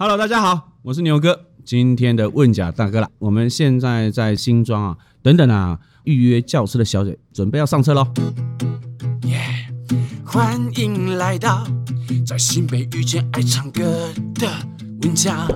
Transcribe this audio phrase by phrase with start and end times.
[0.00, 3.10] Hello，大家好，我是牛哥，今天的问甲大哥啦。
[3.18, 8.06] 我们现在在新庄啊，等等啊，预约轿车的小姐准备要上车喽。
[9.24, 9.40] 耶
[9.88, 11.66] ，yeah, 欢迎来到
[12.24, 14.48] 在新北遇见爱唱歌的
[15.02, 15.48] 问甲。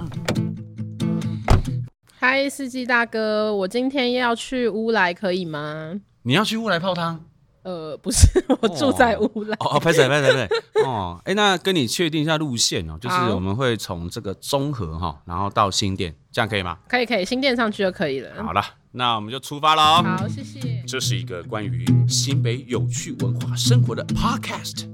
[2.19, 6.01] 嗨，司机大哥，我今天要去乌来，可以吗？
[6.25, 7.21] 你要去乌来泡汤？
[7.63, 9.57] 呃，不是，我住在乌来。
[9.61, 10.83] 哦，拍谢拍谢拍谢。
[10.85, 16.77] 哦，哎，那跟你确定一下路线哦，就是我们会从这个中和哈，然后到新店，这样可以吗？
[16.89, 18.43] 可以，可以，新店上去就可以了。
[18.43, 20.03] 好了，那我们就出发喽。
[20.03, 20.83] 好，谢谢。
[20.87, 24.89] 这是一个关于新北有趣文化生活的 podcast，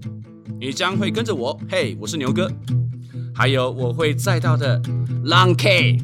[0.61, 2.51] 你将会跟着我，嘿，我是牛哥，
[3.35, 4.79] 还有我会载到的
[5.25, 5.99] Long K，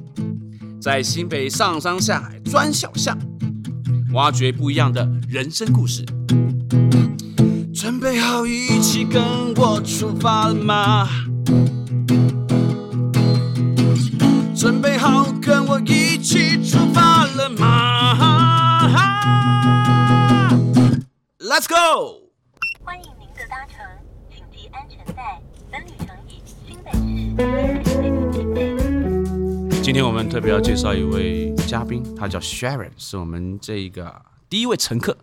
[0.81, 3.19] 在新北上山下海钻小巷，
[4.15, 6.06] 挖掘不一样的人生故事。
[8.34, 9.23] 要一起跟
[9.55, 11.09] 我出发了吗？
[14.56, 18.89] 准备好跟我一起出发了吗
[21.39, 22.22] ？Let's go！
[22.83, 23.86] 欢迎您的搭乘，
[24.28, 25.41] 请系安全带。
[25.70, 26.91] 本旅程以新北
[27.84, 27.92] 市
[28.33, 29.81] 新北。
[29.81, 35.19] 今天我们特别要介绍一位嘉宾，他叫 Sharon，是我们这一个第一位乘客。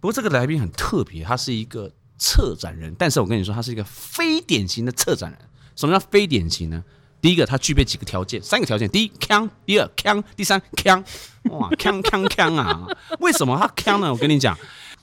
[0.00, 1.92] 不过这个来宾很特别，他是一个。
[2.18, 5.38] 策展人，但是我跟你说，他是一个非典型的策展人。
[5.76, 6.82] 什么叫非典型呢？
[7.20, 11.02] 第一个，他具备几个条件，三个条件：第一，锵；第二，锵；第三，锵。
[11.50, 12.86] 哇，锵锵锵啊！
[13.20, 14.12] 为什么他锵呢？
[14.12, 14.56] 我跟你讲，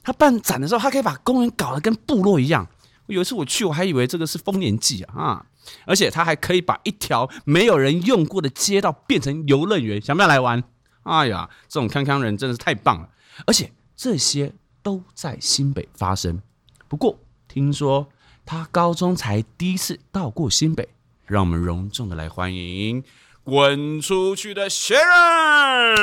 [0.03, 2.67] 他办展的时候，他可以把公园搞得跟部落一样。
[3.07, 5.45] 有一次我去，我还以为这个是丰年祭啊！
[5.85, 10.63] 而且他还可以把一条没有人用过的街道变成游乐园，想不想来玩？
[11.03, 13.09] 哎呀，这种康康人真的是太棒了！
[13.45, 16.41] 而且这些都在新北发生。
[16.87, 18.07] 不过听说
[18.45, 20.87] 他高中才第一次到过新北，
[21.25, 23.03] 让我们隆重的来欢迎
[23.43, 25.95] 滚出去的 Sharon。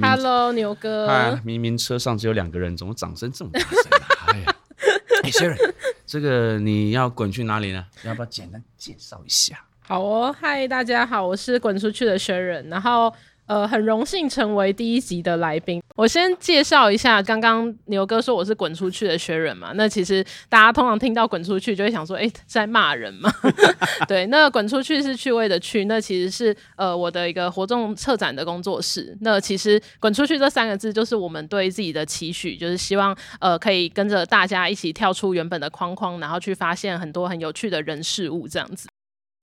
[0.00, 1.08] 嗨，Hello 牛哥。
[1.08, 4.06] 嗨，明明车上只有两个人，怎么掌声这么大声啊？
[4.28, 4.54] 哎呀，
[5.24, 5.74] 哎，Sharon，
[6.06, 7.84] 这个你要滚去哪里呢？
[8.04, 9.64] 要不要简单介绍一下？
[9.80, 13.12] 好哦，嗨，大家好，我是滚出去的 Sharon，然后。
[13.52, 15.82] 呃，很荣幸成为第一集的来宾。
[15.94, 23.30] 我先介绍一下，刚刚牛哥说我是滚出去的学人嘛，那其实大家通常听到滚出去就会想说，哎、在骂人嘛。
[24.08, 29.14] 对，那滚出去是趣味的趣，那其实是呃我的一个活动策展的工作室。
[29.20, 38.88] 那其实滚出去这三个字就是我们对自己的期许，就是希望呃可以跟着大家一起跳出原本的框框，然后去发现很多很有趣的人事物这样子。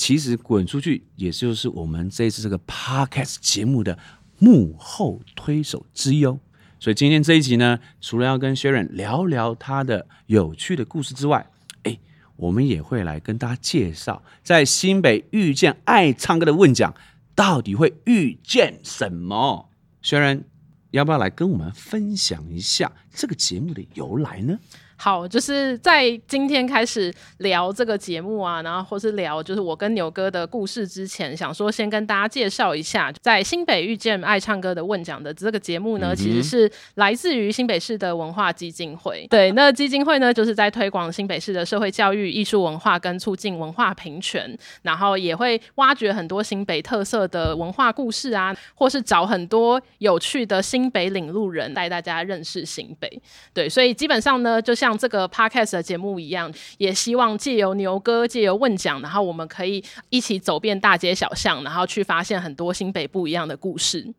[0.09, 3.95] 其实滚出去，也就是我们这一次这个 podcast 节目的
[4.39, 6.39] 幕后推手之一哦。
[6.79, 11.47] 所以今天这一集呢，除了要跟 Sharon 聊聊他的有趣的故事之外，
[11.83, 11.99] 哎，
[12.37, 16.95] 我们也会来跟大家介绍，在新北遇见爱唱歌的问奖，
[17.35, 19.69] 到底会遇见什么
[20.01, 20.45] ？Sharon
[20.89, 24.57] 要不要来跟我们分享一下这个节目的由来呢？
[25.01, 39.25] 好，就是在今天开始聊这个节目啊，然后或是聊就是我跟牛哥的故事之前，想说先跟大家介绍一下，在新北遇见爱唱歌的问奖的这个节目呢，嗯、其实是来自于新北市的文化基金会。
[39.29, 53.09] 对，那基金会呢，就是在推广新北市的社会教育、艺术文化跟促进文化平权，然后也会挖掘很多新北特色的文化故事啊，或是找很多有趣的新北领路人带大家认识新北。
[53.53, 64.15] 对，所以基本上呢，就像像这个 podcast 的节目一样，也希望借由牛哥借由问讲，然后我们可以一起走遍大街小巷，然后去发现很多新北不一样的故事。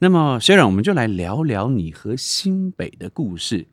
[0.00, 3.68] 那么，Sharon，我们就来聊聊你和新北的故事。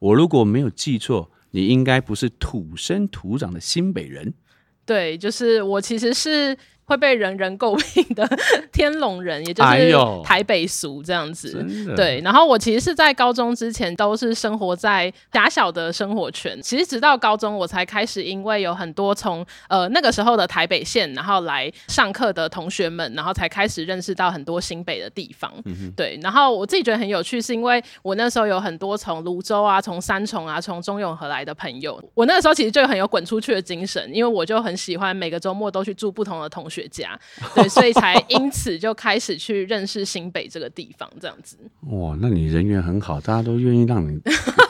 [0.00, 4.34] 我如果没有记错，你应该不是土生土长的新北人。
[4.84, 6.58] 对，就是我其实是。
[6.88, 8.26] 会被人人诟病的
[8.72, 9.94] 天龙人，也就是
[10.24, 11.62] 台北俗这样子。
[11.90, 16.58] 哎、对，然后我其实是在高中之前都是生活在狭小的生活圈。
[16.62, 25.52] 其实直到高中我才开始，因为有很多从呃那个时候的台北县，然后来上课的同学们，然后才开始认识到很多新北的地方。
[25.66, 32.02] 嗯、对，然后我自己觉得很有趣，是因为我那时候有很多从泸州啊、从三重啊、从中永和来的朋友。
[32.14, 36.77] 我那个时候其实就很有滚出去的精神，因为我就很喜欢每个周末都去住不同的同学。
[36.78, 37.18] 学家，
[37.54, 41.56] 对，所以才因此就开始去认识新北这个地方，这样子。
[41.90, 44.18] 哇，那你人缘很好，大家都愿意让你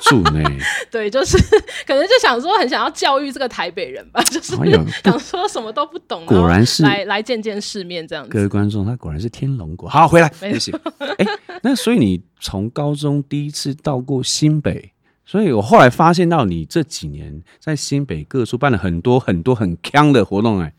[0.03, 0.43] 住呢。
[0.91, 1.37] 对，就是
[1.87, 4.57] 可能就想说，很想要教育这个台北人吧，就是
[5.05, 8.31] 想说什么都不懂，果然是来来见见世面这样子。
[8.31, 9.89] 各位观众，他果然是天龙国。
[9.89, 10.73] 好，回来，没事。
[11.19, 11.27] 哎，
[11.63, 14.93] 那所以你从高中第一次到过新北，
[15.27, 20.73] 所以我后来发现到你这几年在新北各处办了很多很多很锵的活动，哎，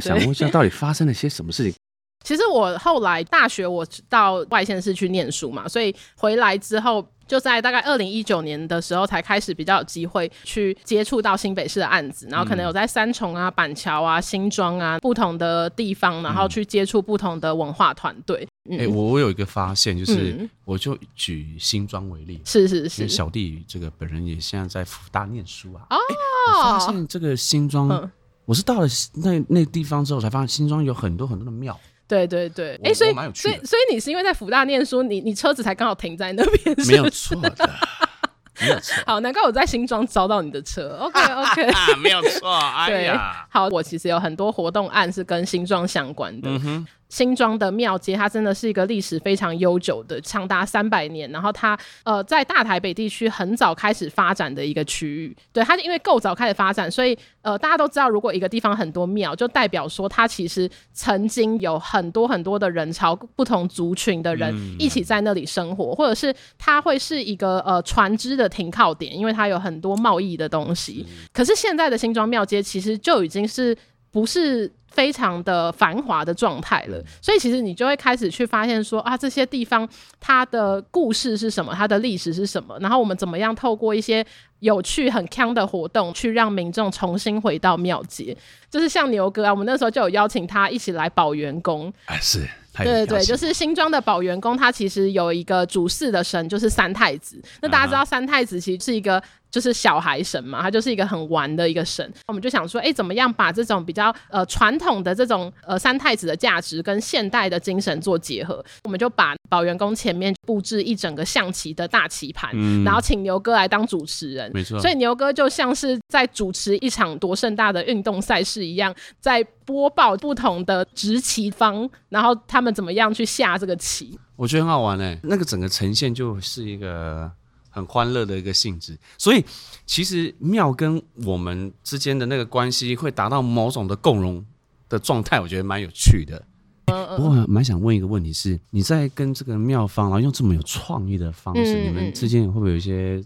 [0.00, 1.74] 想问一下到底发生了些什么事情？
[2.24, 7.06] 其实我后来大学我到外县市去念书嘛，所以回来之后。
[7.28, 18.48] 就在大概二零一九年的时候，才开始比较有机会去接触到新北市的案子，然后可能有在三重啊、板桥啊、新庄啊不同的地方，然后去接触不同的文化团队。
[18.70, 25.84] 哎、嗯嗯欸，我我有一个发现，就是我就举新庄为例，嗯、是是是，小弟这个本人也现在在福大念书啊。
[25.90, 28.10] 哦、欸，我发现这个新庄，嗯、
[28.48, 31.78] 我是到了那那地方之后，才发现新庄有很多很多的庙。
[32.06, 37.70] 对对对，哎，所以所以所以你是因为在福大念书，你你车子才刚好停在那边，没有错的，
[38.58, 38.94] 没有错。
[39.04, 40.96] 好，难怪我在新庄招到你的车。
[41.02, 42.50] OK OK， 啊没有错。
[42.56, 46.48] 哎呀，好，我其实有很多活动案是跟新庄相关的。
[46.48, 46.86] 嗯哼。
[47.08, 51.30] 新庄的庙街，它真的是一个历史非常悠久的，长达三百年。
[51.30, 55.36] 然后它呃，在大台北地区很早开始发展的一个区域。
[55.52, 71.06] 对，它是因为够早开始发展，所以呃，大家都知道，如果一个地方很多庙，就代表说它其实曾经有很多很多的人潮，不同族群的人一起在那里生活，嗯、或者是它会是一个呃船只的停靠点，因为它有很多贸易的东西。
[71.08, 73.76] 嗯、可是现在的新庄庙街其实就已经是
[74.10, 74.70] 不是？
[74.90, 79.88] 非常的繁华的状态了，所以其实你就会开始去发现说啊，这些地方
[80.18, 84.26] 它的故事是什么，它的历史是什么，然后我们怎么样透过一些
[84.58, 88.36] 有趣很锵的活动，去让民众重新回到庙街，
[88.68, 92.40] 就是像牛哥啊，我们那时候就有邀请他一起来保元宫，哎是，
[92.78, 97.40] 对对对，就是新庄的保元宫，它其实有一个主祀的神，就是三太子。
[97.60, 99.22] 那大家知道三太子其实是一个。
[99.50, 102.12] 就是小孩神嘛，他就是一个很玩的一个神。
[102.26, 108.64] 我们就想说，哎、欸，怎么样把这种比较呃传统的这种呃三太子的价值跟现代的精神做结合？
[108.84, 114.50] 我们就把保元宫前面布置一整个象棋的大棋盘，嗯、然后请牛哥来当主持人。
[114.52, 124.18] 没错，所以牛哥就像是在主持一场多盛大的运动赛事一样，在播报不同的执棋方，然后他们怎么样去下这个棋。
[124.36, 127.30] 我觉得很好玩哎，那个整个呈现就是一个。
[127.78, 129.44] 很欢乐的一个性质，所以
[129.86, 134.44] 其实庙跟我们之间的那个关系会达到某种的共融
[134.88, 136.44] 的状态，我觉得蛮有趣的。
[136.86, 143.22] 不过蛮想问一个问题是，你在跟这个庙方，然后用这么有创意的方式，你们之间会不会有一些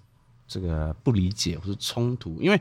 [0.46, 2.36] 这个不理解或是冲突？
[2.40, 2.60] 因为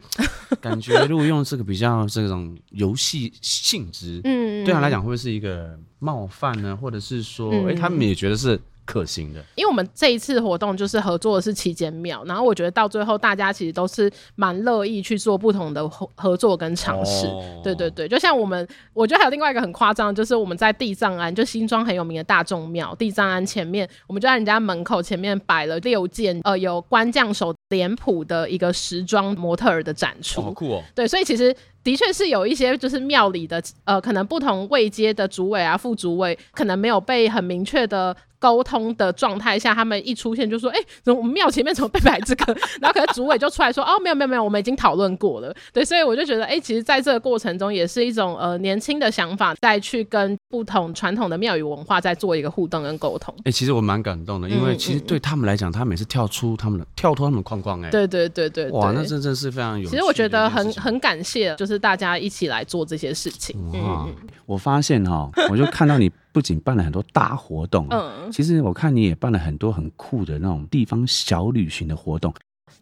[0.61, 6.77] 感觉如果用这个比较这种游戏性质，嗯，对他来讲会不会是一个冒犯呢？
[6.77, 8.59] 或者是说，哎，他们也觉得是？
[8.85, 17.27] 可行的，因为我们这一次活动就是合作的是七间庙，然后我觉得到最后大家其实都是蛮乐意去做不同的合合作跟尝试。
[17.27, 30.83] 哦、对对对，就像我们，我觉得还有另外一个很夸张，就是我们在地藏庵，就新庄很有名的大众庙地藏庵前面，我们就在人家门口前面摆了六件呃有官将手脸谱的一个时装模特儿的展出，哦、好酷哦。
[30.93, 31.55] 对，所以其实。
[31.83, 53.31] 的确是有一些，就是庙里的呃，可能不同位阶的主委啊、副主委，可能没有被很明确的沟通的状态下，他们一出现就说：“哎、欸，怎么我们庙前面怎么被摆这个？” 然后可能主委就出来说：“哦，没有没有没有，我们已经讨论过了。”对，所以我就觉得，哎、欸，其实在这个过程中，也是一种呃年轻的想法，再去跟不同传统的庙宇文化再做一个互动跟沟通。
[53.39, 57.87] 哎、欸，其实我蛮感动的，因为其实对他们来讲，他们也是跳出他们的跳脱他们的框框、欸。
[57.87, 59.87] 哎，对对对对，对，哇，那真正是非常有。
[59.87, 62.51] 其实我觉得很很感谢，就是大家一起。
[62.51, 63.55] 来做这些事情。
[63.81, 64.05] 哇，
[64.45, 72.33] 我发现哈， 我就看到你不仅办了很多大活动，嗯，其实我看你也办了很多很酷的那种地方小旅行的活动。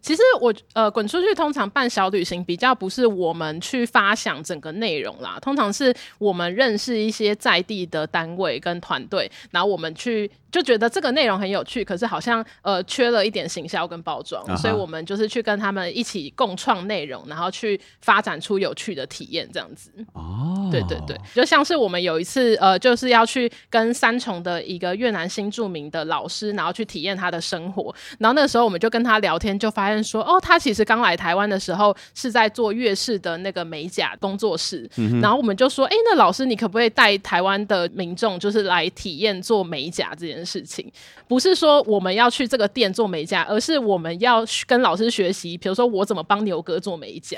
[0.02, 10.30] 其实我呃滚出去通常办小旅行比较不是我们去发想整个内容啦，通常是我们认识一些在地的单位跟团队，然后我们去。
[10.52, 14.58] 就觉得这个内容很有趣，可是好像呃缺了一点行销跟包装，uh huh.
[14.58, 19.92] 所以我们就是去跟他们一起共创内容，然后去发展出有趣的体验这样子。
[20.14, 20.72] 哦，oh.
[20.72, 40.40] 对对对，就像是我们有一次呃就是要去跟三重的一个越南新著名的老师，然后去体验他的生活，然后那个时候我们就跟他聊天，就发现说哦，他其实刚来台湾的时候是在做月式的那个美甲工作室，嗯、然后我们就说，哎，那老师你可不可以带台湾的民众就是来体验做美甲这件？
[40.50, 40.92] 事情
[41.28, 45.56] 不是说我们要去这个店做美甲，而是我们要跟老师学习。
[45.58, 47.38] 比如说我怎么帮牛哥做美甲，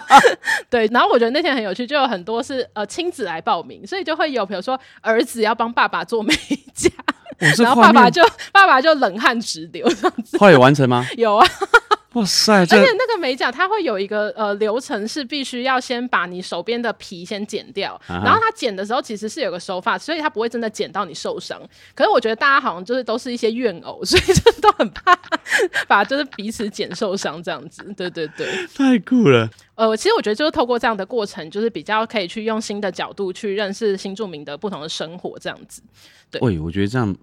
[0.68, 0.86] 对。
[0.88, 6.34] 然后我觉得那天很有趣，就有很多是呃亲子来报名，所以就会有比如说儿子要帮爸爸做美
[6.74, 6.90] 甲，
[7.58, 8.22] 然后爸爸就
[8.52, 10.38] 爸爸就冷汗直流这样子。
[10.38, 11.06] 后来有完成吗？
[11.16, 11.46] 有啊。
[12.14, 12.52] 哇塞！
[12.52, 21.60] 而且那个美甲它会有一个呃流程，是必须要先把你手边的皮先剪掉，啊、然后它剪的时候其实是有个手法，所以它不会真的剪到你受伤。
[21.94, 25.18] 可是我觉得大家好像就是都是一些怨偶，所以就是都很怕
[25.88, 27.82] 把就是彼此剪受伤这样子。
[27.96, 29.48] 对对对，太酷了。
[29.74, 35.82] 呃，其实我觉得就是透过这样的过程，就是比较可以去用新的角度去认识新住民的不同的生活这样子。
[36.30, 37.16] 对，喂，我觉得这样。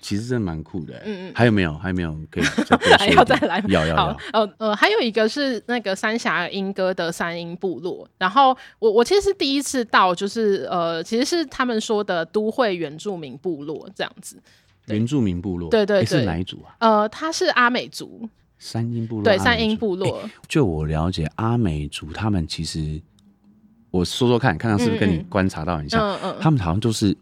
[0.00, 1.76] 其实真的蛮酷的，嗯嗯，还有没有？
[1.78, 2.44] 还有没有可以
[2.98, 3.68] 还要再来吗？
[3.68, 4.16] 要要要。
[4.32, 14.40] 呃呃，还有一个是那个三峡莺歌的三莺部落，然后我我其实是第一次到，就是呃，其实是他们说的都会原住民部落这样子。
[14.86, 16.76] 原住民部落，对对对，是哪一组啊？
[16.78, 20.22] 呃，他是阿美族，三莺部落，对，三莺部落。
[20.46, 23.00] 就我了解，阿美族他们其实，
[23.90, 26.00] 我说说看，看看是不是跟你观察到很像？
[26.00, 27.16] 嗯嗯，他们好像就是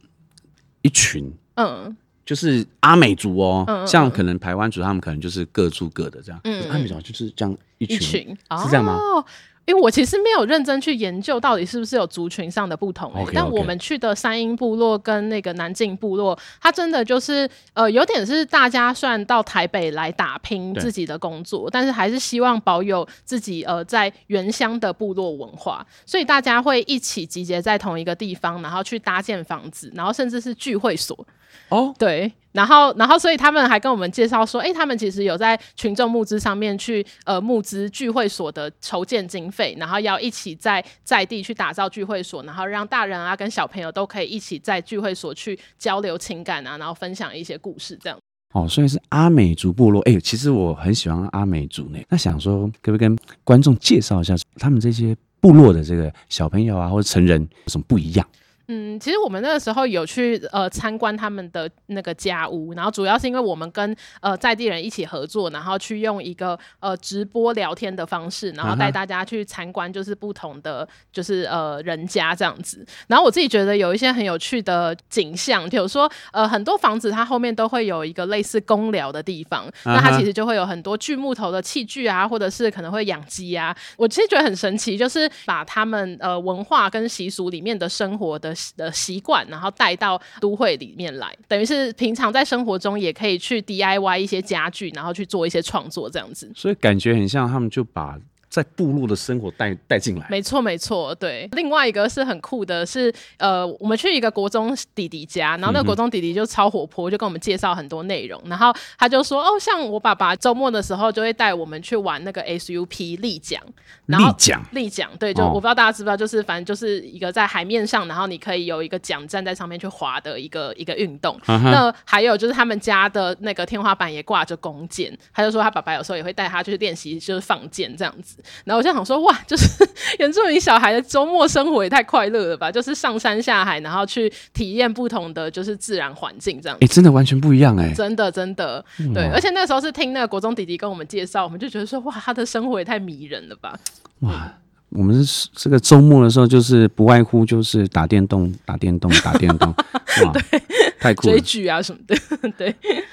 [0.83, 1.97] 一群，嗯。
[2.25, 6.41] 就是阿美族哦，嗯嗯嗯，像可能台湾族，他们可能就是各住各的这样。
[6.71, 8.29] 阿美族就是这样一群，一群
[8.63, 8.95] 是这样吗？
[8.95, 9.25] 哦，
[9.67, 13.23] 因为我其实没有认真去研究到底是不是有族群上的不同，欸。
[13.23, 13.33] Okay, okay.
[13.35, 31.27] 但我们去的山阴部落跟那个南靖部落，它真的就是呃，有点是大家虽然到台北来打拼自己的工作，但是还是希望保有自己呃在原乡的部落文化，所以大家会一起集结在同一个地方，然后去搭建房子，然后甚至是聚会所。
[31.71, 48.17] 哦，对，然后，然后，所以他们还跟我们介绍说，哎，他们其实有在群众募资上面去呃募资聚会所的筹建经费，然后要一起在在地去打造聚会所，然后让大人啊跟小朋友都可以一起在聚会所去交流情感啊，然后分享一些故事这样。
[48.53, 51.99] 哦，所以是阿美族部落，哎，其实我很喜欢阿美族呢。
[52.09, 58.25] 那想说，可不可以跟观众介绍一下他们这些部落的这个小朋友啊，或者成人有什么不一样？
[58.69, 72.83] 嗯，其实我们那个时候有去呃参观他们的那个家屋，然后主要是因为我们跟呃在地人一起合作，然后去用一个呃直播聊天的方式，然后带大家去参观，就是不同的就是呃人家这样子。
[73.07, 83.77] 然后我自己觉得有一些很有趣的景象，比如说呃很多房子它后面都会有一个类似公寮的地方，那它其实就会有很多锯木头的器具啊，或者是可能会养鸡啊。
[83.99, 88.54] 我其实觉得很神奇，就是把他们呃文化跟习俗里面的生活的。
[88.77, 96.51] 的习惯，然后带到都会里面来，等于是平常在生活中也可以去 DIY 一些家具，然后去做一些创作这样子。
[96.55, 98.19] 所以感觉很像他们就把。
[98.55, 101.49] 在部落的生活带带进来，没错没错，对。
[101.53, 108.41] 另外一个是很酷的是，是呃，我们去一个国中弟弟家，然后那个国中弟弟就超活泼，就跟我们介绍很多内容。
[108.47, 113.61] 然后他就说，哦，像我爸爸周末的时候就会带我们去玩那个 SUP 立桨，
[114.07, 121.37] 立桨立桨，对，就我不知道大家知不知道，就是反正就是一个在海面上，然后你可以有一个桨站在上面去划的一个一个运动。
[121.47, 121.73] Uh huh.
[121.73, 128.37] 那还有就是他们家的那个天花板也挂着弓箭，他就说他爸爸有时候也会带他去练习，就是放箭这样子。
[128.65, 129.15] 然后我就想说。
[129.25, 129.67] 哇， 就是
[130.19, 132.71] 原住民小孩的周末生活也太快乐了吧！
[132.71, 136.77] 就是上山下海，然后去体验不同的就是自然环境，这样。
[136.77, 137.95] 哎、欸，真的完全不一样哎、欸！
[137.95, 138.85] 真的真的，
[139.15, 139.25] 对。
[139.33, 143.79] 而且那时候是听那个国中弟弟跟我们介绍，我们就觉得说，哇，他的生活也太迷人了吧！
[144.21, 144.51] 哇，嗯、
[144.95, 149.69] 我们是这个周末的时候，就是不外乎就是打电动、打电动、打电动，
[150.25, 150.63] 哇，对，
[150.99, 152.17] 太酷了，追剧啊什么的，
[152.57, 152.69] 对。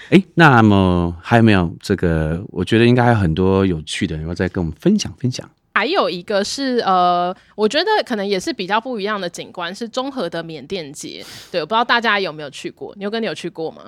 [0.10, 2.42] 哎、欸，那么还有没有这个？
[2.50, 5.50] 我觉得应该还有很多有趣的，要再跟我们分享分享。
[5.74, 11.26] 还有一个是呃，我觉得可能也是比较不一样的景观，是中和的缅甸街。
[11.50, 13.82] 对，我不知道大家有没有去过，牛哥你有去过吗？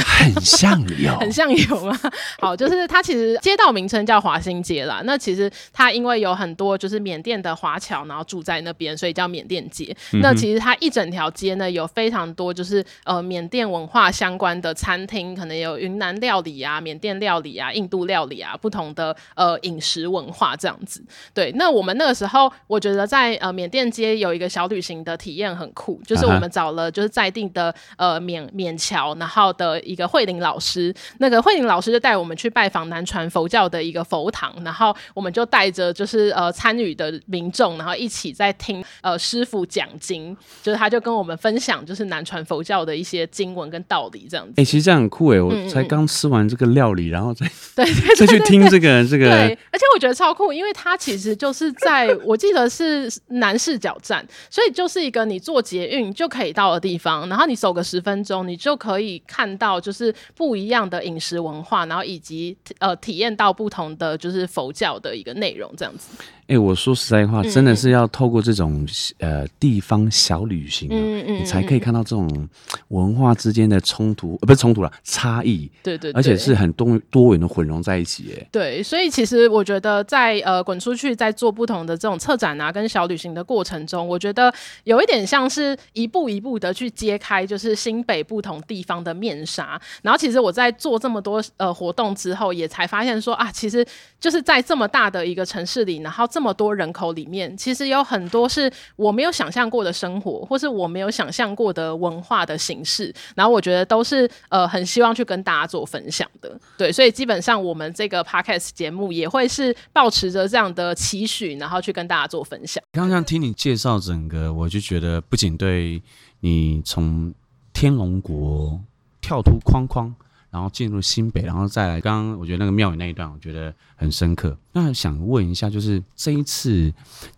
[0.00, 1.98] 很像有， 很像有吗？
[2.40, 5.02] 好，就是它其实街道名称叫华新街啦。
[5.04, 9.94] 那其实它因为有很多就是缅甸的华侨，然后住在那边，所以叫缅甸街。
[10.12, 21.04] 嗯、那其实它一整条街呢，有非常多就是呃缅甸文化相关的餐厅，可能有云南料理啊、缅甸料理啊、印度料理啊，不同的呃饮食文化这样子。
[21.34, 29.80] 对，那我们那个时候，我觉得在呃缅甸街有一个小旅行的体验很酷，就是我们找了就是在地的呃缅缅侨，然后的。
[29.90, 44.52] 一个慧玲老师，那个慧玲老师就带我们去拜访南传佛教的一个佛堂，然后我们就带着就是呃参与的民众，然后一起在听呃师傅讲经，就是他就跟我们分享就是南传佛教的一些经文跟道理这样子。
[44.52, 47.50] 哎、欸，其实这样很酷哎，我才刚吃完这个料理，嗯嗯然后再
[48.16, 59.79] 再去听这个这个，对，而且我觉得超酷，因为它其实就是在我记得是南势角站，所以就是一个你坐捷运就可以到的地方，然后你走个十分钟，你就可以看到。
[59.80, 66.10] 就是不一样的饮食文化，然后以及呃体验到不同的就是佛教的一个内容这样子。
[66.50, 68.84] 哎、欸，我说实在话，真的是要透过这种、
[69.20, 72.48] 嗯、呃地方小旅行、啊嗯嗯，你才可以看到这种
[72.88, 75.70] 文化之间的冲突，呃，不是冲突了，差异。
[75.80, 78.34] 对，对对，而且是很多多元的混融在一起。
[78.36, 84.52] 哎，对，所以其实我觉得在呃滚出去，在做不同的这种策展啊，跟小旅行的过程中，我觉得
[84.82, 89.80] 有一点像是一步一步的去揭开，就是新北不同地方的面纱。
[90.02, 93.86] 然后，其实我在做这么多呃活动之后，也才发现说啊，其实
[94.18, 103.14] 就是在这么大的一个城市里，然后这这么多人口里面，其实有很多是我没有想象过的生活，或是我没有想象过的文化的形式。
[103.36, 106.58] 然后我觉得都是呃很希望去跟大家做分享的。
[106.78, 112.82] 对，所以基本上我们这个 podcast 节目也会是保持着这样的期许，然后去跟大家做分享。
[112.92, 116.02] 刚刚听你介绍整个，我就觉得不仅对
[116.40, 117.34] 你从
[117.74, 118.80] 天龙国
[119.20, 120.14] 跳出框框。
[120.50, 122.00] 然后进入新北，然后再来。
[122.00, 124.56] 刚刚我觉得那个庙宇那一段，我觉得很深刻。
[124.72, 126.92] 那想问一下，就是这一次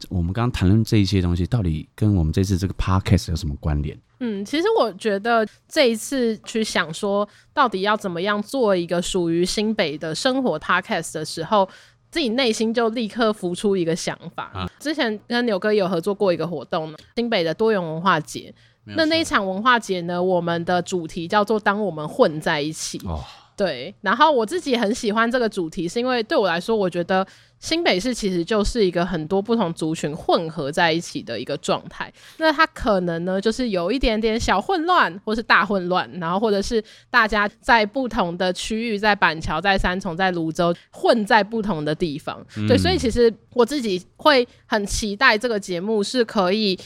[0.08, 3.98] 我们刚刚谈论这一些东西，到底跟我们这次这个 podcast 有什么关联？
[4.20, 11.68] 嗯，其实我觉得这一次去想说，到底要怎么样做一个属于新北的生活 podcast 的时候，
[12.10, 14.44] 自己内心就立刻浮出一个想法。
[14.54, 18.54] 啊、之前跟牛哥有合作过一个活动，新北的多元文化节。
[18.84, 23.00] 那那一场文化节呢，我们的主题叫做“当我们混在一起”。
[23.06, 23.20] 哦，
[23.56, 23.94] 对。
[24.00, 27.24] 然后我自己很喜欢这个主题，是因为对我来说，我觉得
[27.60, 32.12] 新北市其实就是一个很多不同族群混合在一起的一个状态。
[32.38, 42.44] 那它可能呢，就是有一点点小混乱，或是大混乱，然后或者是大家在不同的区域，在板桥、在三重、在泸州混在不同的地方。
[42.56, 42.66] 嗯。
[42.66, 46.76] 对，所以其实我自己会很期待这个节目是可以。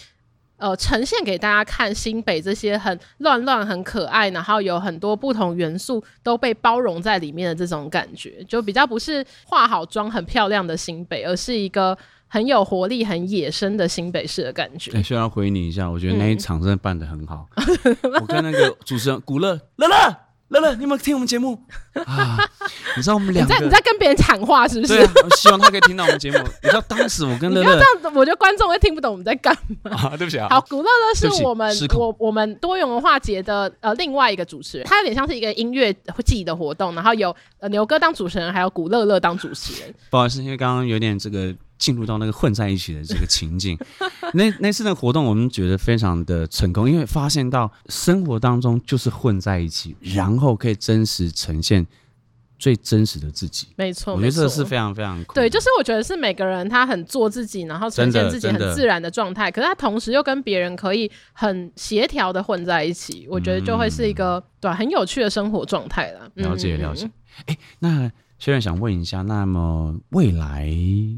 [0.58, 11.96] 呃，呈现给大家看新北这些很乱乱、很可爱，然后有很多不同元素都被包容在里面的这种感觉，就比较不是化好妆很漂亮的新北，而是一个
[12.26, 14.90] 很有活力、很野生的新北市的感觉。
[14.92, 17.46] 哎、欸，需要回你一下，我觉得那一场真的办得很好。
[17.54, 20.25] 嗯、 我跟那个主持人古乐乐乐。
[20.48, 21.60] 乐乐，你有没有听我们节目
[22.06, 22.38] 啊？
[22.96, 24.94] 你知道我们两个你在你在跟别人喊话是不是？
[24.96, 26.38] 对啊，我希望他可以听到我们节目。
[26.62, 29.90] 你知道当时我跟乐乐，这样子，我觉得观众会听不懂我们在干嘛。
[30.10, 30.46] 啊，对不起啊。
[30.50, 35.92] 好，古乐乐是我们我我们多元文化节的呃另外一个主持人，他有点像是一个音乐
[36.24, 39.94] 季的活动，然后有呃牛哥当主持人，还有古乐乐当主持人。
[40.10, 41.54] 不好意思，因为刚刚有点这个。
[41.78, 43.78] 进入到那个混在一起的这个情境，
[44.34, 51.86] 那那次的活动我们觉得非常的成功，因为发现到生活当中就是混在一起，然后可以真实呈现
[52.58, 53.68] 最真实的自己。
[53.76, 55.34] 没错，我觉得这是非常非常酷。
[55.34, 66.30] 对，就是我觉得是每个人他很做自己，然后呈现自己很自然的状态，可是他同时又跟别人可以很协调的混在一起，我觉得就会是一个、嗯、对很有趣的生活状态了。
[66.34, 67.04] 了解了解，
[67.44, 68.10] 哎、欸，那。
[68.38, 70.70] 虽然想问一下，那么未来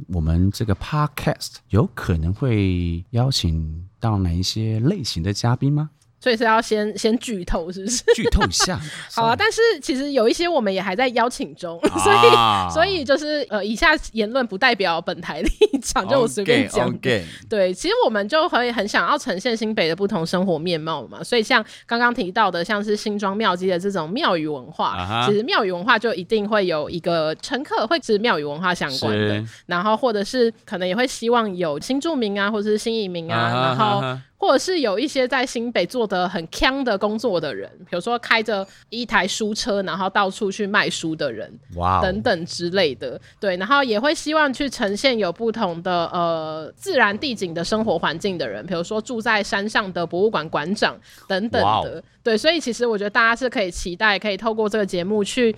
[0.08, 5.90] 我们这个 podcast 有可能会邀请到哪一些类型的嘉宾吗？
[6.20, 8.02] 所以是要先先剧透，是不是？
[8.14, 8.78] 剧透一下。
[9.14, 15.50] 好啊，但是其实有一些我们也还在邀请中，啊、 所以所以就是呃，以下言论不代表本台立
[15.82, 16.88] 场，就我随便讲。
[16.94, 17.22] Okay, okay.
[17.48, 34.18] 对，其实我们就会很想要呈现新北的不同生活面貌嘛，所以像刚刚提到的，像是新庄庙街的这种庙宇文化，啊、其实庙宇文化就一定会有一个乘客会是庙宇文化相关的，然后或者是可能也会希望有新住民啊，或者是新移民啊，啊然后。
[34.38, 50.96] 啊或者是有一些在新北做的很锵的工作的人，比如说开着一台书车，然后到处去卖书的人，哇、wow，等等之类的，对，然后也会希望去呈现有不同的呃自然地景的生活环境的人，比如说住在山上的博物馆馆长
[51.26, 55.54] 等等的，wow，对，所以其实我觉得大家是可以期待，可以透过这个节目去。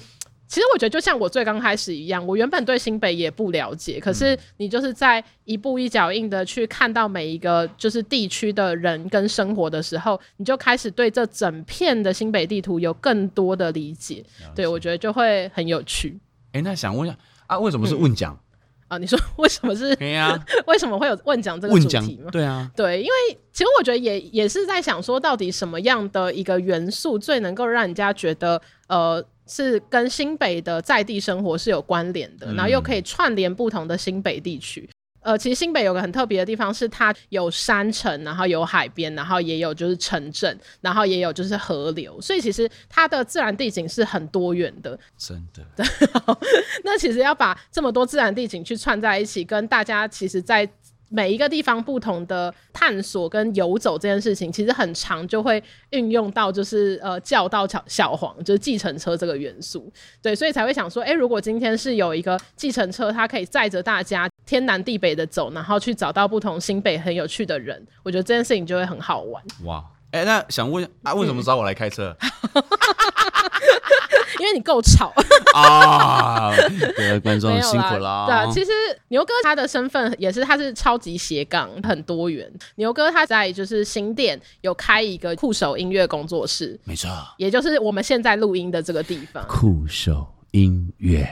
[0.50, 14.24] 其实我觉得就像我最刚开始一样，我原本对新北也不了解，可是你就是在一步一脚印的去看到每一个就是地区的人跟生活的时候，你就开始对这整片的新北地图有更多的理解。
[14.52, 16.18] 对，我觉得就会很有趣。
[16.48, 18.38] 哎、欸，那想问一下啊，为什么是问讲、嗯？
[18.88, 19.94] 啊，你说为什么是？
[20.02, 20.36] 对呀，
[20.66, 22.28] 为什么会有问讲这个主题吗？
[22.32, 29.24] 对啊，对，因为其实我觉得也也是在想说，到底什么样的一个元素最能够让人家觉得呃。
[29.50, 34.88] 是跟新北的在地生活是有关联的，然后又可以串联不同的新北地区。
[35.22, 44.98] 呃，其实新北有个很特别的地方，是它有山城，然后有海边，然后也有就是城镇，然后也有就是河流，所以其实它的自然地景是很多元的。
[45.18, 45.62] 真的。
[46.84, 50.66] 那其实要把这么多自然地景去串在一起，跟大家其实在
[51.10, 59.92] 每一个地方不同的探索跟游走这件事情，其实很常就会运用到就是呃叫到小小黄就是计程车这个元素，
[60.22, 69.42] 对，所以才会想说，哎、如果今天是有一个计程车，它可以载着大家天南地北的走，然后去找到不同新北很有趣的人，我觉得这件事情就会很好玩。
[69.64, 72.16] 哇，哎、那想问啊，为什么找我来开车？
[74.40, 75.12] 因为你够吵
[75.54, 76.50] 啊！
[76.96, 78.26] 对，观众辛苦了。
[78.26, 78.70] 对啊，其实
[79.08, 82.50] 牛哥他的身份也是，他是超级斜杠，很多元。
[82.76, 89.44] 牛哥他在就是新店有开一个酷手音乐工作室，没错，也就是我们现在录音的这个地方。
[89.46, 91.28] 酷手音乐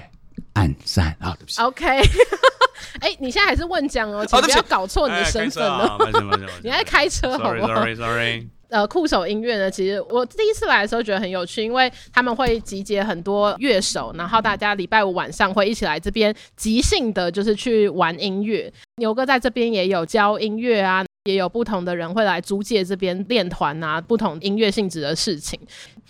[0.52, 1.34] 暗赞啊！
[1.38, 1.62] 对不起。
[1.62, 1.86] OK，
[3.00, 5.96] 哎、欸，你现在还是问讲哦，请不要搞错你的身份了。
[6.62, 7.96] 你在开车，好不好？Sorry，Sorry。
[7.96, 8.48] Sorry.
[8.68, 18.70] 呃，酷手音乐呢，其实我第一次来的时候觉得很有趣，因为他们会集结很多乐手，然后大家礼拜五晚上会一起来这边即兴的，就是去玩音乐。
[18.96, 25.58] 牛哥在这边也有教音乐啊，也有不同的人会来租借这边练团啊，不同音乐性质的事情。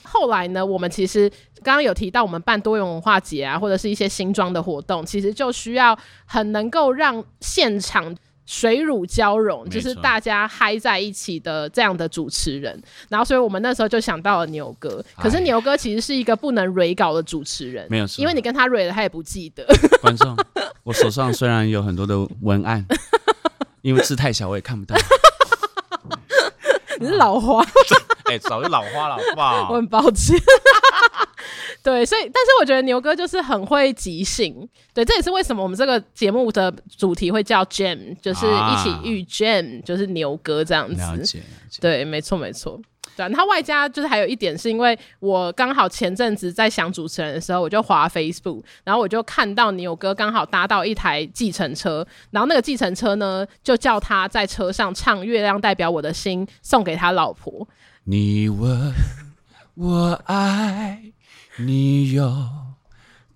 [0.03, 1.31] 后来呢，我们其实
[1.63, 8.17] 刚刚有提到，我们办多元文化节啊，或者是一些新装的活动，其实就需要很能够让现场。
[8.49, 15.05] 水乳交融，就是大家嗨在一起的这样的主持人，然后所以我们那时候就想到了牛哥。
[15.19, 19.67] 可是牛哥其实是一个不能蕊稿的主持人，没有错，因为你跟他蕊了，他也不记得。
[20.01, 20.35] 观众，
[20.83, 22.83] 我手上虽然有很多的文案，
[23.83, 24.97] 因为字太小，我也看不到。
[26.99, 27.63] 你是老花？
[28.29, 29.69] 哎、欸，早就老花了，好不好？
[29.73, 30.39] 我很抱歉。
[31.83, 41.41] 对，所以但是我觉得牛哥就是很会即兴，对，这也是为什么我们这个节目的主题会叫 Jam，就是一起遇 Jam，、啊、就是牛哥这样子。
[41.81, 42.79] 对，没错，没错。
[43.17, 57.67] 对，他外加就是还有一点，是因为我刚好前阵子在想主持人的时候，我就滑 Facebook，然后我就看到牛哥刚好搭到一台计程车，然后那个计程车呢，就叫他在车上唱《月亮代表我的心》，送给他老婆。
[58.11, 58.95] 你问
[59.75, 61.13] 我爱。
[61.59, 62.49] 你有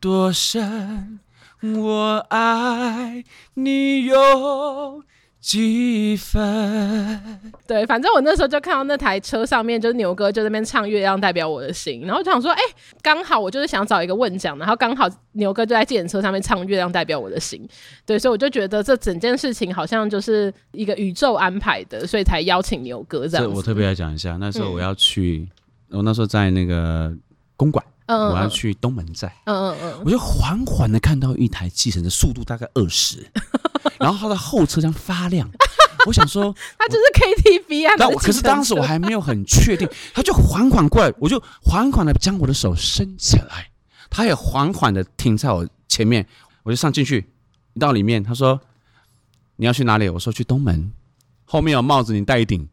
[0.00, 1.20] 多深？
[1.61, 5.04] 我爱你有
[5.42, 7.20] 几分？
[7.66, 12.61] 对，反正我那时候就看到那台车上面，就是牛哥就在那边唱《月亮代表我的心》，然后就想说，哎、
[13.02, 17.61] 刚好我就是想找一个问讲，然后刚好牛哥就在计程车上面唱《月亮代表我的心》，
[18.07, 23.52] 对，所以我就觉得这整件事情好像就是一个宇宙安排的，所以才邀请牛哥这样。
[23.52, 25.48] 我特别来讲一下，那时候我要去，
[25.90, 27.12] 我那时候在那个
[27.57, 27.85] 公馆。
[28.06, 33.26] 我要去东门站，嗯嗯嗯，我就缓缓的看到一台计程的速度大概二十，
[33.98, 35.48] 然后它的后车厢发亮，
[36.06, 37.94] 我想说， 它就是 KTV 啊。
[37.98, 43.70] 那可是当时我还没有很确定，他就缓缓过来，我就缓缓的将我的手伸起来，
[44.10, 46.26] 他也缓缓的停在我前面，
[46.64, 47.30] 我就上进去，
[47.72, 48.60] 一到里面，他说
[49.56, 50.08] 你要去哪里？
[50.08, 50.92] 我说去东门，
[51.44, 52.68] 后面有帽子，你戴一顶，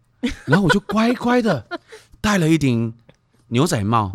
[0.46, 1.66] 然后我就乖乖的
[2.20, 2.94] 戴了一顶
[3.48, 4.12] 牛仔帽。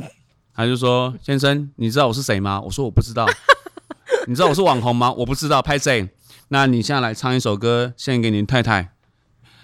[0.55, 3.27] 他就说：“先生，你知道我是谁吗？”我说：“我不知道。
[4.27, 5.13] ”你知道我是网红吗？
[5.13, 5.61] 我不知道。
[5.61, 6.09] 拍谁？
[6.49, 8.93] 那你现在来唱一首歌献给您太太，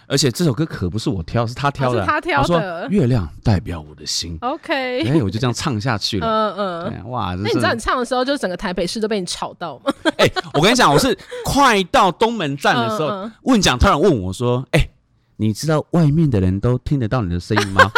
[0.07, 2.03] 而且这首歌可不是我挑，是他挑的。
[2.03, 2.55] 哦、他挑的。
[2.55, 5.09] 我说：“月亮代表我的心。” OK。
[5.09, 6.27] 哎，我就这样唱下去了。
[6.27, 7.11] 嗯嗯。
[7.11, 9.93] 哇，那你知道你唱的时候，就整个台北市都被你吵到吗？
[10.19, 14.89] 哎，我跟你讲，我是 快到东门站的时候，嗯嗯问讲突然问我说：“哎，
[15.37, 17.91] 你知道外面的人都听得到你的声音吗？”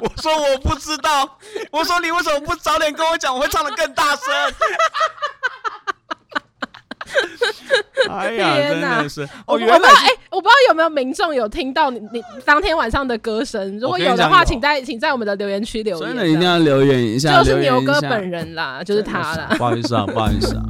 [0.00, 1.38] 我说我不知道，
[1.70, 3.34] 我说你为什么不早点跟我讲？
[3.34, 4.24] 我会唱的更大声。
[8.10, 19.54] 哎呀，真的是哦，原来哎，我不知道有没有民众有听到你你当天晚上的歌声，如果有的话，请在请在我们的留言区留言，真的一定要留言一下，就是牛哥本人啦，就是他啦。
[19.56, 20.64] 不好意思啊，不好意思啊。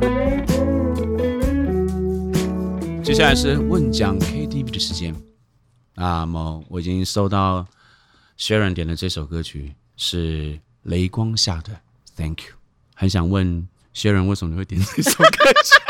[3.03, 5.15] 接下来是问讲 KTV 的时间，
[5.95, 7.67] 那么我已经收到。
[8.39, 11.71] Sharon 点的这首歌曲是雷光下的
[12.17, 12.55] Thank You，
[12.95, 15.83] 很想问 Sharon 为什么你会点这首歌曲？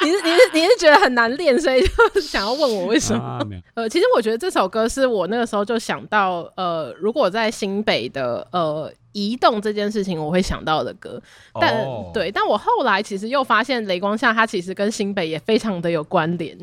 [0.02, 1.82] 你是你是你是觉得很难练，所以
[2.14, 3.24] 就想要问我为什么？
[3.24, 3.40] 啊、
[3.74, 11.20] 呃，其实我觉得这首歌是我那个时候就想到，呃，如果在新北的呃移动这件事情，我会想到的歌。
[11.60, 16.56] 但、哦、对，但我后来其实又发现雷光下它其实跟新北也非常的有关联。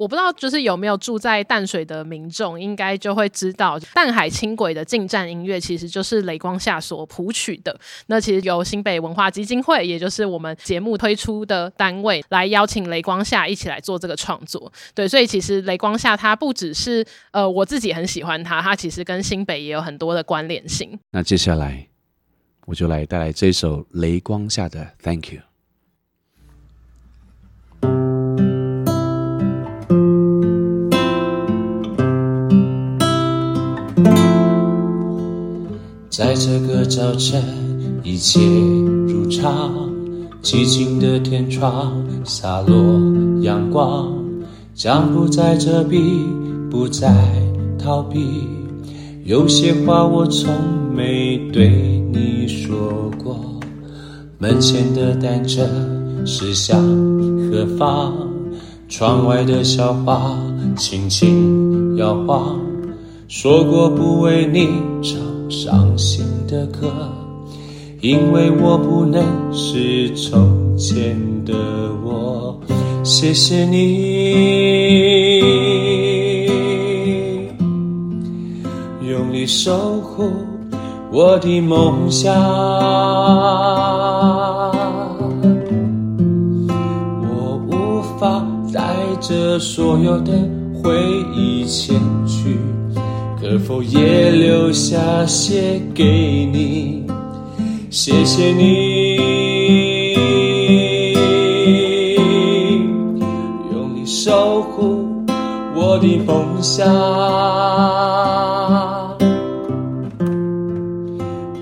[0.00, 7.78] 我不知道，就是有没有住在淡水的民众，应该就会知道，淡海轻轨的进站音乐其实就是雷光下所谱曲的。
[8.06, 14.72] 那其实由新北文化基金会，也就是我们节目推出的单位，来邀请雷光下一起来做这个创作。
[14.94, 20.98] 对，所以其实雷光下它不只是呃我自己很喜欢它，它其实跟新北也有很多的关联性。
[21.10, 21.86] 那接下来
[22.64, 25.49] 我就来带来这首雷光下的 Thank You。
[36.20, 37.42] 在这个早晨，
[38.04, 38.40] 一切
[39.08, 39.72] 如常，
[40.42, 41.94] 寂静的天窗
[42.26, 42.76] 洒落
[43.40, 44.12] 阳光，
[44.74, 45.98] 将不再遮蔽，
[46.70, 47.10] 不再
[47.78, 48.46] 逃避。
[49.24, 50.52] 有些话我从
[50.94, 51.70] 没对
[52.12, 53.40] 你说过，
[54.36, 55.66] 门前的单车
[56.26, 56.82] 驶向
[57.50, 58.12] 何方？
[58.90, 60.38] 窗外的小花
[60.76, 62.60] 轻轻摇晃，
[63.26, 64.68] 说过不为你
[65.00, 65.18] 唱
[65.50, 66.90] 伤心的歌，
[68.00, 71.52] 因为我不能是从前的
[72.04, 72.58] 我。
[73.02, 73.78] 谢谢你，
[79.08, 80.30] 用力守护
[81.10, 82.32] 我的梦想。
[87.22, 90.32] 我无法带着所有的
[90.82, 90.94] 回
[91.34, 92.56] 忆前去。
[93.40, 96.04] 可否也留下些给
[96.52, 97.06] 你？
[97.88, 99.16] 谢谢你，
[103.72, 105.24] 用你守护
[105.74, 106.86] 我的梦想。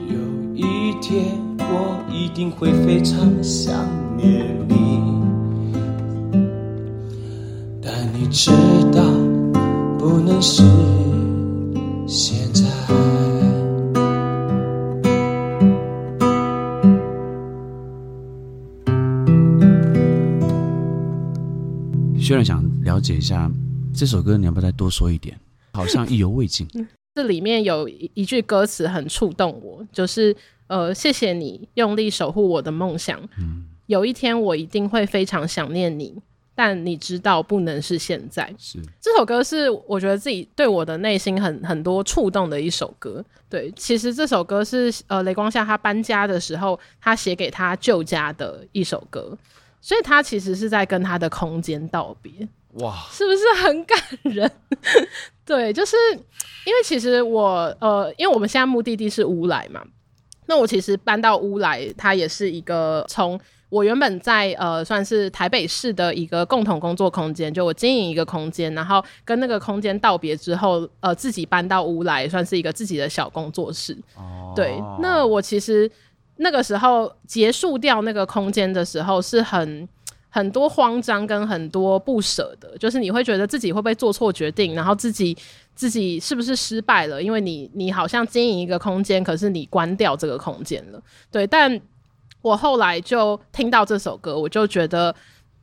[0.08, 0.18] 有
[0.56, 1.26] 一天，
[1.60, 3.72] 我一定会非常想
[4.16, 5.00] 念你，
[7.80, 8.50] 但你知
[8.92, 9.00] 道，
[9.96, 10.64] 不能是。
[22.28, 23.50] 虽然想了解一下
[23.94, 25.34] 这首歌，你要不要再多说一点？
[25.72, 26.68] 好像意犹未尽。
[27.16, 30.36] 这里面有一句歌词很触动我，就是
[30.66, 33.18] 呃，谢谢你用力守护我的梦想。
[33.38, 36.20] 嗯，有一天我一定会非常想念你。
[36.54, 38.54] 但你知道，不能是现在。
[38.58, 43.24] 是这首歌是我觉得自己对我的内心很很多触动的一首歌。
[43.48, 49.38] 对，其实这首歌是呃雷光夏他搬家的时候，他写给他旧家的一首歌，
[49.80, 52.32] 所以他其实是在跟他的空间道别。
[52.74, 54.50] 哇，是不是很感人？
[55.44, 59.82] 对，就是因为其实我呃，因为我们现在目的地是乌来嘛，
[60.46, 63.38] 那我其实搬到乌来，它也是一个从。
[63.70, 73.94] 我原本在呃，算是台北市的一个共同工作空间，就我经营一个空间，然后跟那个空间道别之后，呃，自己搬到乌来，算是一个自己的小工作室。
[74.16, 75.90] 哦，对，那我其实
[76.38, 79.88] 那个时候结束掉那个空间的时候，是很
[80.28, 85.36] 很多慌张跟很多不舍的，就是你会觉得自己会不会做错决定，然后自己
[85.74, 87.22] 自己是不是失败了？
[87.22, 91.00] 因为你你好像经营一个空间，可是你关掉这个空间了。
[91.30, 91.80] 对，但。
[92.40, 95.12] 我后来就听到这首歌，我就觉得，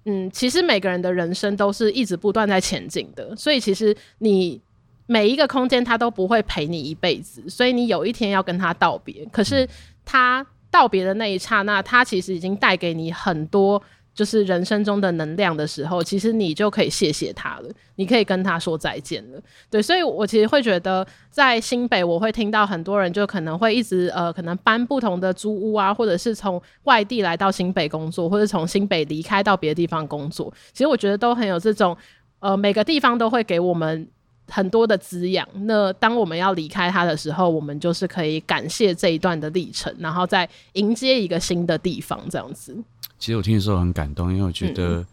[0.04, 4.62] 嗯，其实每个人的人生都是一直不断在前进的，所以其实你
[5.08, 9.26] 每一个空间它都不会陪你一辈子，所以你有一天要跟他道别。
[9.32, 9.68] 可是
[10.04, 13.82] 他道别的那一刹那，他其实已经带给你很多。
[14.14, 19.42] 就是人生中的能量的时候，其实你就可以谢谢他了，你可以跟他说再见了。
[19.70, 30.50] 对，所以我其实会觉得，在新北，我会听到很多人就可能会一直呃，可能搬不同的租屋啊，或者是从外地来到新北工作，或者从新北离开到别的地方工作。
[30.72, 31.98] 其实我觉得都很有这种
[32.40, 34.08] 呃，每个地方都会给我们
[34.48, 35.48] 很多的滋养。
[35.64, 42.76] 那当我们要离开它的时候，我们就是可以感谢这一段的历程，然后再迎接一个新的地方，这样子。
[43.18, 45.08] 其实我听的时候很感动，因为我觉得，嗯、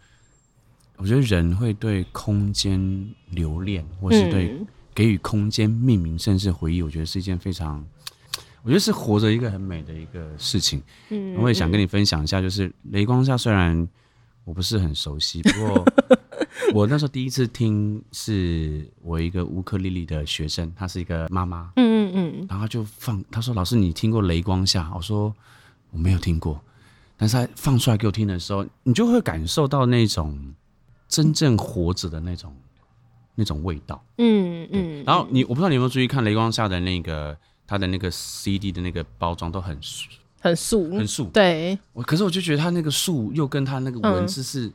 [0.97, 2.79] 我觉得人会对空间
[3.29, 4.55] 留恋，或是对
[4.93, 7.83] 给予空间命名，甚至回忆，我觉得是一件非常，
[8.61, 10.83] 我觉得是活着一个很美的一个事情。
[11.09, 13.87] 嗯，我也想跟你分享一下，就是雷光下，虽然
[14.43, 15.85] 我不是很熟悉，不过
[16.73, 25.33] 我那时候第一次听，是我一个乌克丽丽的学生，她是一个妈妈，嗯嗯嗯，然后就放，她说：“老师，你听过雷光下？”我说
[25.91, 26.59] ：“我没有听过。”
[27.15, 30.53] 但是他放出来给我听的时候，你就会感受到那种
[31.07, 32.53] 真正活着的那种
[33.35, 34.03] 那种味道。
[34.17, 35.03] 嗯嗯。
[35.05, 40.09] 然后你，我不知道你有没有注意看雷光下的那个他的那个 CD 的那个包装都很素，
[40.41, 41.25] 很素，很素。
[41.33, 41.77] 对。
[41.93, 44.67] 我可是我就觉得他那个素又跟他那个文字是。
[44.67, 44.73] 嗯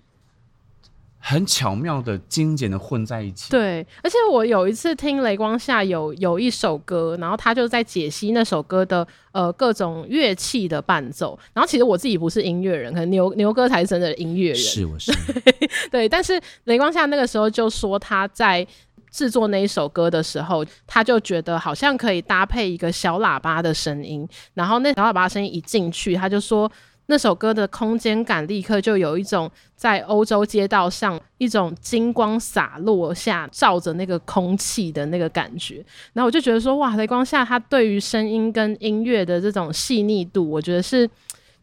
[1.20, 3.50] 很巧妙的、精简的混在一起。
[3.50, 11.38] 对，而且我有一次听雷光下有有一首歌，然后他就在解析那首歌的呃各种乐器的伴奏。
[11.52, 14.56] 然后其实我自己不是音乐人，可能牛牛哥才是真的音乐人。
[14.56, 15.12] 是，我是。
[15.90, 18.66] 对，但是雷光下那个时候就说他在
[19.10, 24.26] 制作那一首歌的时候，他就觉得好像可以搭配一个小喇叭的声音。
[24.54, 26.70] 然后那小喇叭声音一进去，他就说。
[27.10, 41.08] 那首歌的空间感立刻就有一种在欧洲街道上一种金光洒落下照着那个空气的那个感觉，然后我就觉得说哇，雷光下他对于声音跟音乐的这种细腻度，我觉得是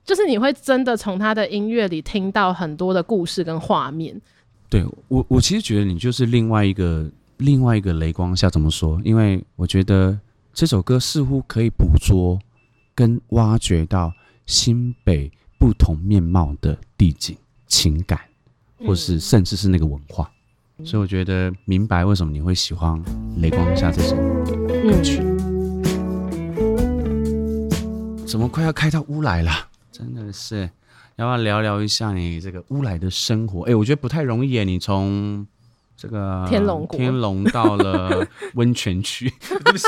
[0.03, 4.19] 就是你会真的从他的音乐里听到很多的故事跟画面。
[4.67, 8.99] 对我，我其实觉得你就是另外一个另外一个雷光下，怎么说？
[9.05, 10.17] 因为我觉得
[10.55, 12.39] 这首歌似乎可以捕捉
[12.95, 14.12] 跟挖掘到。
[14.45, 17.36] 新北不同面貌的地景、
[17.67, 18.19] 情感，
[18.86, 20.31] 或是甚至是那个文化，
[20.77, 22.93] 嗯、所以我觉得明白为什么你会喜欢
[23.41, 24.15] 《雷光下》这首
[24.67, 25.21] 歌曲。
[26.58, 27.69] 嗯、
[28.27, 29.51] 怎么快要开到乌来了？
[29.91, 30.69] 真的是，
[31.15, 33.62] 要不要聊聊一下你这个乌来的生活？
[33.63, 34.63] 哎、欸，我觉得不太容易耶。
[34.63, 35.47] 你从
[35.97, 39.88] 这个天龙天龙到了温泉区， 对不起。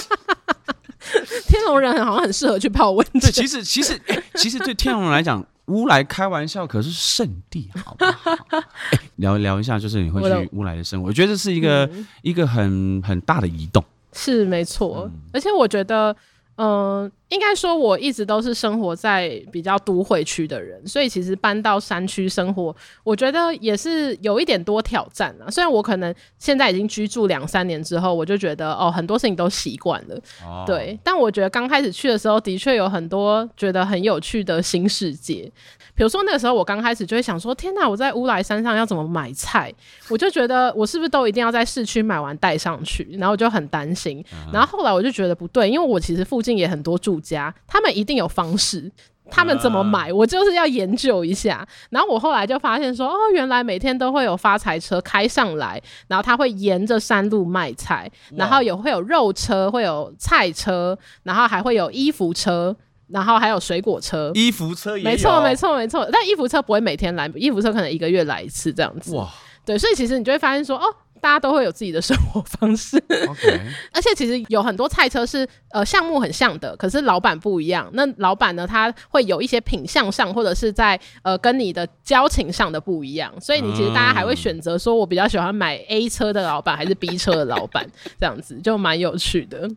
[1.48, 3.22] 天龙人好像很适合去泡温泉。
[3.22, 8.32] 对，其实其实、欸、其实对天龙人来讲，乌来开玩笑可是圣地，好不好？
[8.52, 13.84] 欸、聊聊一下，就是你会去乌来的生活，我觉得这是一个、嗯、一个很很大的移动。
[14.14, 16.16] 是没错，嗯、而且我觉得。
[16.60, 25.50] 嗯，应该说我一直都是生活在比较都会区的人，所以其实搬到山区生活，我觉得也是有一点多挑战啊。
[25.50, 30.98] 虽然我可能现在已经居住两三年之后，我就觉得哦，很多事情都习惯了，哦、对。
[31.04, 35.52] 但我觉得刚开始去的时候，的确有很多觉得很有趣的新世界。
[35.94, 39.74] 比如说那个时候，我刚开始就会想说：“天哪，我在乌来山上要怎么买菜？”
[40.10, 43.08] 我就觉得我是不是都一定要在市区买完带上去？
[43.14, 44.24] 然后我就很担心。
[44.54, 48.92] 然后后来我就觉得不对，因为我其实附近也很多住家，他们一定有方式，
[49.30, 51.68] 他们怎么买，我就是要研究一下。
[51.90, 62.76] 然后我后来就发现说：“哦，原来每天都会有发财车开上来，然后他会沿着山路卖菜，然后也会有肉车，会有菜车，然后还会有衣服车。”
[63.10, 66.06] 然后还有水果车，衣服车也，没错没错没错。
[66.12, 69.16] 但衣服车不会每天来，衣服车可能一个月来一次这样子。
[69.16, 69.26] 哇，
[69.64, 70.84] 对，所以其实你就会发现说，哦，
[71.18, 73.02] 大家都会有自己的生活方式。
[73.94, 77.90] 而且其实有很多菜车是呃项目很像的，可是老板不一样。
[77.94, 83.34] 那老板呢，他会有一些品相上，或者是在呃跟你的交情上的不一样。
[83.40, 87.88] 所以你其实大家还会选择说，我比较喜欢买 A 车的老板还是 B 车的老板，
[88.20, 89.70] 这样子就蛮有趣的。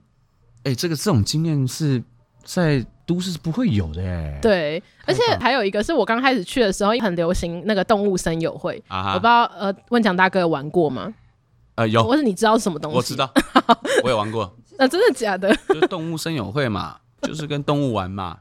[0.64, 2.02] 哎、欸，这个这种经验是
[2.44, 2.84] 在。
[3.06, 4.38] 都市是不会有的哎。
[4.40, 11.12] 对，而且还有一个是我刚开始去的时候很流行那个动物森友会，啊、我不知道呃，问讲大哥有玩过吗？
[11.74, 12.96] 呃，有，或是你知道是什么东西？
[12.96, 13.32] 我知道，
[14.04, 14.54] 我有玩过。
[14.78, 15.54] 那、呃、真的假的？
[15.68, 18.36] 就是动物森友会嘛， 就是跟动物玩嘛。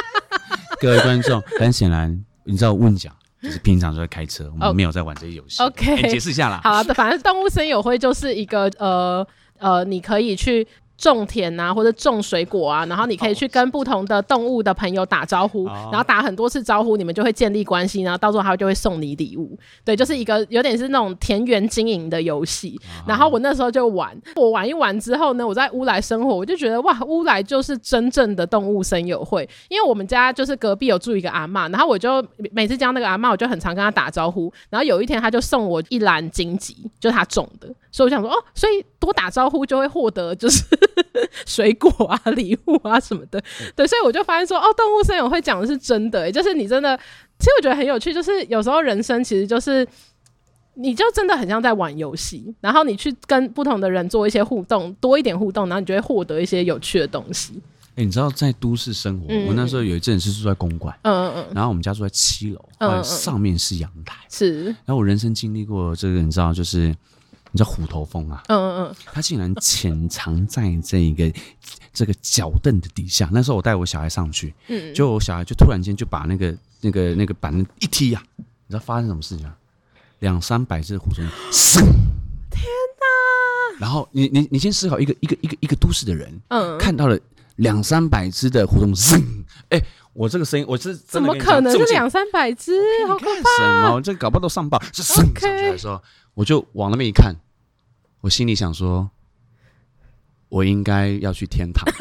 [0.80, 5.62] 各位观众，很显然你知道问讲就是平常都在开车，我们没有在玩这些游戏。
[5.62, 6.60] OK，解释一下啦。
[6.62, 9.26] 好，反正动物森友会就是一个呃
[9.58, 10.66] 呃，你可以去。
[10.96, 19.58] 种田啊，或者种水果啊，然后你可以去跟不同的动物的朋友打招呼，然后打很多次招呼，你们就会建立关系，然后到时候他就会送你礼物。
[19.84, 22.80] 对，就是一个有点是那种田园经营的游戏。
[23.06, 29.48] 然后我那时候就玩，我玩一玩之后呢，我在乌来生活，我就觉得哇，乌来就是真正的动物生友会。
[29.68, 34.52] 因为我们家就是隔壁有住一个阿嬷，然后我就每次见到那个阿嬷，我就很常跟她打招呼。
[34.70, 40.64] 然后有一天他就送我一篮荆棘，就是他种的，所以我想说哦，所以多打招呼就会获得就是。
[41.46, 43.42] 水果啊，礼物啊什么的，
[43.74, 46.96] 对，所以我就发现说，哦，动物森友会讲的是真的，欸，就是你真的，
[47.38, 49.86] 其实我觉得很有趣，就是有时候人生其实就是，
[50.74, 57.60] 你就真的很像在玩游戏，然后你去跟不同的人做一些互动，多一点互动，然后你就会获得一些有趣的东西。
[57.90, 66.94] 哎，欸，你知道在都市生活，嗯，我那时候有一阵是住在公馆，嗯嗯嗯，然后我们家住在七楼，嗯，上面是阳台，是，然后我人生经历过这个，你知道就是。
[67.56, 68.42] 你知道虎头蜂啊？
[68.48, 71.32] 嗯嗯嗯，它竟然潜藏在这个
[71.90, 73.30] 这个脚凳的底下。
[73.32, 79.56] 那时候我带我小孩上去，嗯，就我小孩就突然间就把那个那个那个板一踢呀、啊，你知道发生什么事情啊？
[80.18, 81.82] 两三百只虎头蜂，
[82.50, 82.62] 天
[83.00, 83.80] 哪！
[83.80, 87.18] 然后你你你先思考一个一个一个一个都市的人，嗯，看到了
[87.56, 92.78] 两三百只的虎头蜂，哎，我这个声音我是怎么可能是两三百只？
[93.08, 93.64] 好可怕！
[93.64, 94.00] 什么？
[94.02, 96.02] 这搞不好都上报，是升上去的时候，
[96.34, 97.34] 我就往那边一看。
[98.20, 99.10] 我心里想说，
[100.48, 101.84] 我应该要去天堂。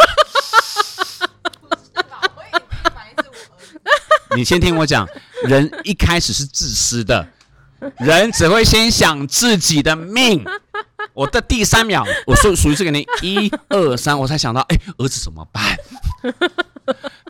[4.35, 5.07] 你先听我讲，
[5.43, 7.27] 人一开始是自私的，
[7.99, 10.43] 人只会先想自己的命。
[11.13, 15.77] 我的第三秒，我说属于这个你一二三，我才想到，哎，儿子怎么办？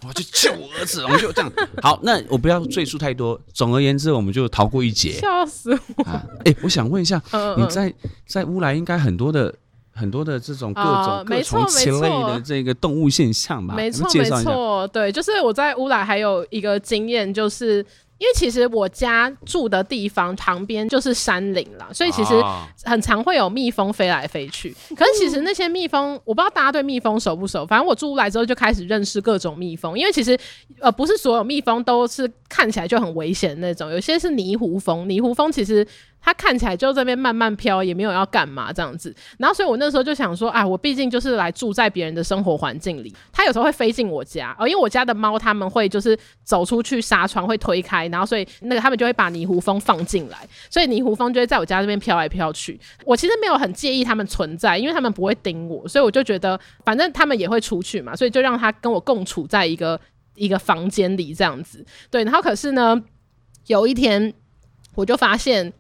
[0.07, 1.51] 我去救我儿子，我们就这样。
[1.81, 3.39] 好，那我不要赘述太多。
[3.53, 5.13] 总而言之，我们就逃过一劫。
[5.13, 6.03] 笑死我！
[6.05, 6.23] 哎、啊，
[6.61, 7.93] 我想问一下，嗯嗯，你在
[8.27, 9.53] 在乌来应该很多的
[9.91, 13.73] 很多的这种各哦种各种禽类的这个动物现象吧？
[13.75, 14.29] 没错没。
[14.43, 17.85] 错，对，就是我在乌来还有一个经验，就是
[18.17, 24.75] 因为其实我家住的地方旁边就是山林啦，所以其实啊很常会有蜜蜂飞来飞去。
[24.95, 30.37] 可是其实那些蜜蜂，我不知道大家对蜜蜂熟不熟，反正我住乌来之后就开始认识各种蜜蜂，因为其实
[30.79, 35.85] 呃不是所有蜜蜂都是看起来就很危险的那种，有些是泥糊蜂，泥糊蜂其实。
[36.25, 39.15] 它看起来就这边慢慢飘，也没有要干嘛这样子。
[39.37, 52.79] 然后，所以我那时候就想说，啊，我毕竟就是来住在别人的生活环境里，它有时候会飞进我家哦，因为我家的猫它们会就是走出去纱窗会推开，然后所以那个他们就会把泥糊蜂放进来，所以泥糊蜂就会在我家这边飘来飘去。
[53.05, 59.99] 我其实没有很介意它们存在，因为他们不会叮我，所以我就觉得反正他们也会出去嘛，所以就让它跟我共处在一个
[60.33, 61.85] 一个房间里这样子。
[62.09, 62.99] 对，然后可是呢，
[63.67, 64.33] 有一天
[64.95, 65.71] 我就发现。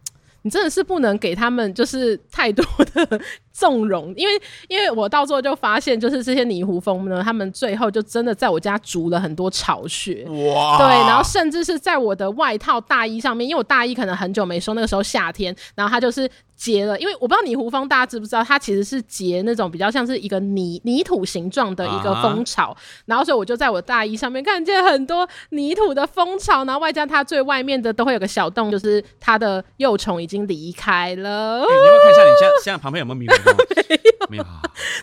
[0.45, 3.19] 你真的是不能给他们就是太多的
[3.55, 31.61] 纵容，因为因为我到最后就发现，就是这些泥糊蜂呢，他们最后就真的在我家筑了很多巢穴，哇，对，然后甚至是在我的外套大衣上面，因为我大衣可能很久没收，那个时候夏天，然后它就是结了，因为我不知道泥糊蜂大家知不知道，它其实是结那种比较像是一个泥泥土形状的一个蜂巢，啊、然后所以我就在我大衣上面看见很多泥土的蜂巢，然后外加它最外面的都会有个小洞，就是它的幼虫已经离开了。
[31.61, 33.37] 欸、你要不要看一下你现在现在旁边有没有蜜蜂？
[33.75, 34.43] 没有，没有。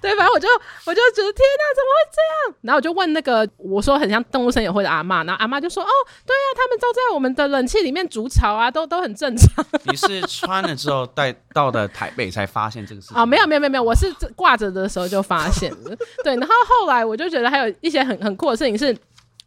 [0.00, 0.48] 对，反正我就
[0.84, 2.20] 我就觉得天哪，怎么会这
[2.50, 2.56] 样？
[2.62, 5.88] 然后我就问那个我说很像动物森友会的阿妈，然后阿妈就说哦，
[6.26, 9.64] 对啊，他们都在我们的冷气里面筑巢啊，都都很正常。
[9.84, 13.16] 你是穿了之后带到的台北才发现这个事情？
[13.16, 15.96] 哦，没有没有没有没有，我是挂着的时候就发现了。
[16.24, 18.96] 对，然后后来我就觉得还有一些很很酷的事情是。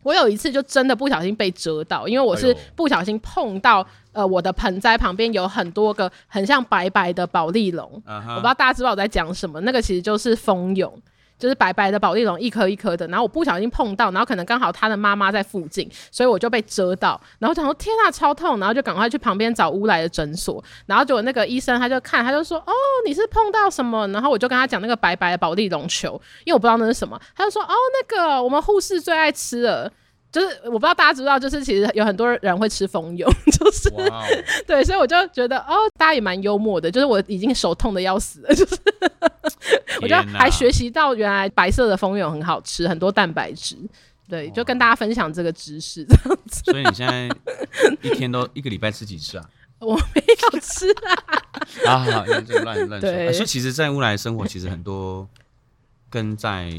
[0.06, 8.30] 我有一次就真的不小心被蛰到，因为我是不小心碰到，呃，我的盆栽旁边有很多个很像白白的宝丽龙，uh huh.
[8.30, 10.94] 我不知道大家知道我在讲什么，那个其实就是蜂蛹。
[11.38, 22.72] 就是白白的保丽龙一颗一颗的，然后我不小心碰到，然后可能刚好他的妈妈在附近，所以我就被蛰到，然后想说天啊超痛，然后就赶快去旁边找乌来的诊所，然后结果那个医生他就看，他就说哦
[23.06, 24.08] 你是碰到什么？
[24.10, 29.92] 然后我就跟他讲那个白白的保丽龙球，因为我不知道那是什么，他就说哦那个我们护士最爱吃了。
[30.36, 33.26] 就是我不知道大家知道，就是其实有很多人会吃蜂蛹，
[33.58, 34.12] 就是、wow.
[34.68, 36.92] 对，所以我就觉得哦，大家也蛮幽默的。
[36.92, 38.78] 就是我已经手痛的要死了，就是
[40.04, 43.78] 我就还学习到原来白色的蜂蛹很好吃，很多蛋白质。
[44.28, 46.62] 对，就跟大家分享这个知识这样子。
[46.66, 47.30] 所以你现在
[48.02, 49.50] 一天都一个礼拜吃几次啊？
[49.80, 50.22] 我没
[50.52, 51.94] 有吃啊。
[51.94, 53.00] 啊，好，乱乱说。
[53.00, 55.26] 对，所以其实，在乌来生活，其实很多
[56.10, 56.70] 跟在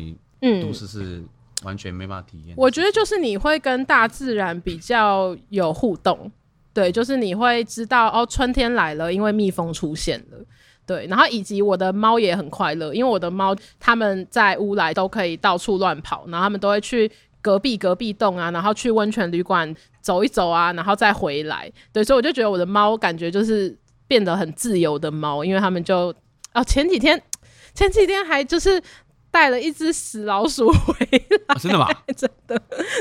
[0.60, 1.28] 都市是、嗯。
[1.66, 2.54] 完全没办法体验。
[2.56, 6.30] 我觉得就是你会跟大自然比较有互动，
[6.72, 10.38] 对，就是你会知道哦，春天来了，因为蜜蜂出现了，
[10.86, 17.10] 对，然后以及我的猫也很快乐，因为我的猫它们在乌来都可以到处乱跑，然后它们都会去
[17.42, 26.14] 隔壁隔壁洞啊，然后去温泉旅馆走一走啊，然后再回来，对，所以我就觉得我的猫感觉就是变得很自由的猫，因为它们就
[26.54, 27.20] 哦前几天
[27.74, 28.80] 前几天还就是。
[29.36, 31.18] 带了一只死老鼠回来，
[31.48, 31.86] 啊、真的吗？
[32.16, 32.58] 真的，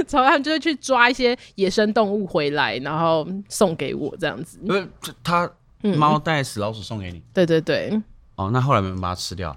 [0.09, 4.59] 然后他们就会去抓一些野生动物回来，然后送给我这样子。
[4.61, 4.85] 因为
[5.23, 5.49] 他
[5.81, 8.01] 猫带死老鼠送给你、嗯，对对对。
[8.35, 9.55] 哦，那后来没有把它吃掉？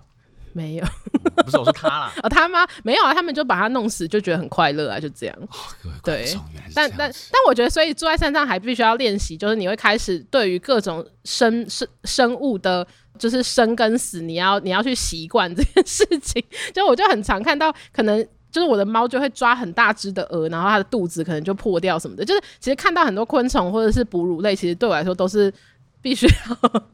[0.52, 0.84] 没有，
[1.44, 2.12] 不是，我说他啦。
[2.22, 2.64] 哦，他吗？
[2.84, 5.36] 没有啊，他们就把它弄死，就觉得很快乐啊，就这样。
[5.40, 6.32] 哦、对，
[6.76, 12.86] 但但但我觉得，所以住在山上还必须要练习，就是你会开始对于各种生生生物的。
[13.18, 16.42] 就是生跟死，你要你要去习惯这件事情。
[16.72, 22.24] 就我就很常看到，可能就是我的猫就会抓很大只的鹅，然后它的肚子可能就破掉什么的。
[22.24, 25.52] 就是其实看到很多昆虫或者是哺乳类，其实对我来说都是
[26.00, 26.32] 必须要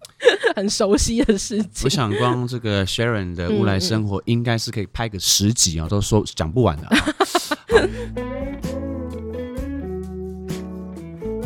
[0.57, 1.85] 很熟悉的事情。
[1.85, 6.97] 我想光这个 Sharon 的乌来生活，应该是可以拍个十集啊，嗯、都说讲不完的、啊。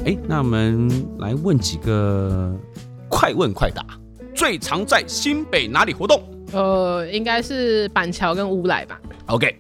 [0.05, 2.57] 哎、欸，那我们来问几个
[3.11, 3.85] 快问快答。
[4.39, 6.23] 最常在新北哪里活动？
[6.53, 8.97] 呃，应该是板桥跟乌来吧。
[9.27, 9.53] OK，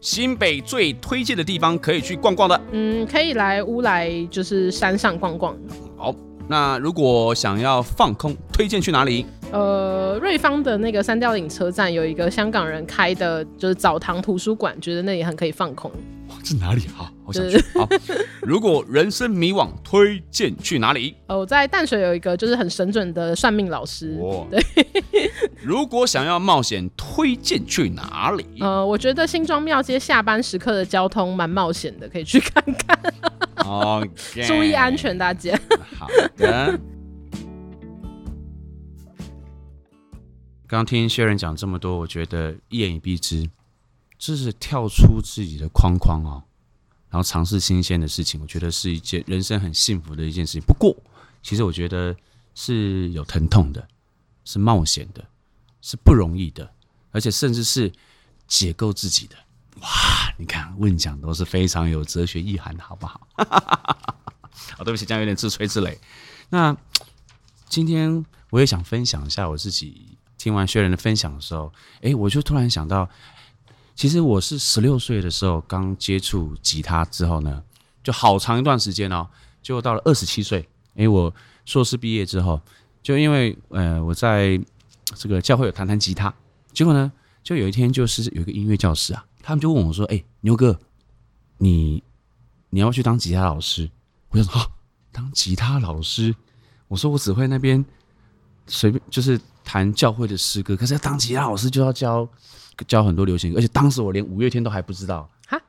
[0.00, 2.60] 新北最推荐的地方可以去逛逛的。
[2.70, 5.58] 嗯，可以来乌来，就是山上逛逛。
[5.96, 6.14] 好，
[6.46, 9.26] 那如果想要放空，推荐去哪里？
[9.50, 15.90] 呃，瑞芳的那个三貂岭车站有一个香港人开的，就是澡堂图书馆，觉得那里很可以放空。
[16.42, 17.10] 这哪里好？
[17.24, 17.58] 好想去。
[17.74, 17.88] 好，
[18.42, 21.14] 如果人生迷惘，推荐去哪里？
[21.28, 24.16] 哦，在淡水有一个就是很神准的算命老师。
[24.20, 24.60] 哦，对。
[25.62, 28.44] 如果想要冒险，推荐去哪里？
[28.60, 33.14] 呃，我觉得新庄庙街下班时刻的交通蛮冒险的，可以去看看。
[33.66, 34.46] 哦，Okay.
[34.48, 35.58] 注意安全，大家。
[35.98, 36.78] 好的。
[40.66, 43.44] 刚刚听薛仁讲这么多，我觉得一言以蔽之，
[44.20, 46.44] 就是跳出自己的框框哦，
[47.08, 50.60] 然后尝试新鲜的事情，我觉得是一件人生很幸福的一件事情。
[50.60, 50.94] 不过，
[51.42, 52.14] 其实我觉得
[52.54, 53.88] 是有疼痛的，
[54.44, 55.24] 是冒险的，
[55.80, 56.70] 是不容易的，
[57.12, 57.90] 而且甚至是
[58.46, 59.36] 解构自己的。
[59.80, 59.88] 哇，
[60.36, 63.26] 你看问讲都是非常有哲学意涵的，好不好？
[64.76, 65.96] 好，对不起，这样有点自吹自擂。
[66.50, 66.76] 那
[67.70, 73.08] 今天我也想分享一下我自己听完薛仁的分享的时候，哎，我就突然想到，
[73.94, 77.62] 其实我是十六岁的时候刚接触吉他之后呢，
[78.02, 79.28] 就好长一段时间哦，
[79.62, 81.34] 就到了二十七岁，哎，我
[81.64, 82.60] 硕士毕业之后，
[83.02, 84.60] 就因为呃我在
[85.14, 86.32] 这个教会有弹弹吉他，
[86.72, 87.10] 结果呢，
[87.42, 89.24] 就有一天就是有一个音乐教师啊。
[89.42, 90.78] 他们就问我说：“哎、牛哥，
[91.56, 92.02] 你
[92.68, 93.90] 你要去当吉他老师？”
[94.28, 94.68] 我说：“啊，
[95.10, 96.34] 当吉他老师？”
[96.88, 97.82] 我说：“我只会那边
[98.66, 102.28] 随便就是弹教会的诗歌，可是要当吉他老师就要教
[102.86, 105.60] 教很多流行歌，而且当时我连五月天都还不知道。”哈，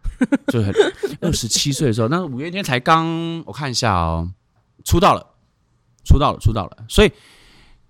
[0.47, 0.73] 就很
[1.21, 4.31] 二十七岁的时候，那五月天才刚我看一下哦，
[4.83, 5.25] 出道了，
[6.05, 6.85] 出道了，出道了。
[6.87, 7.11] 所以，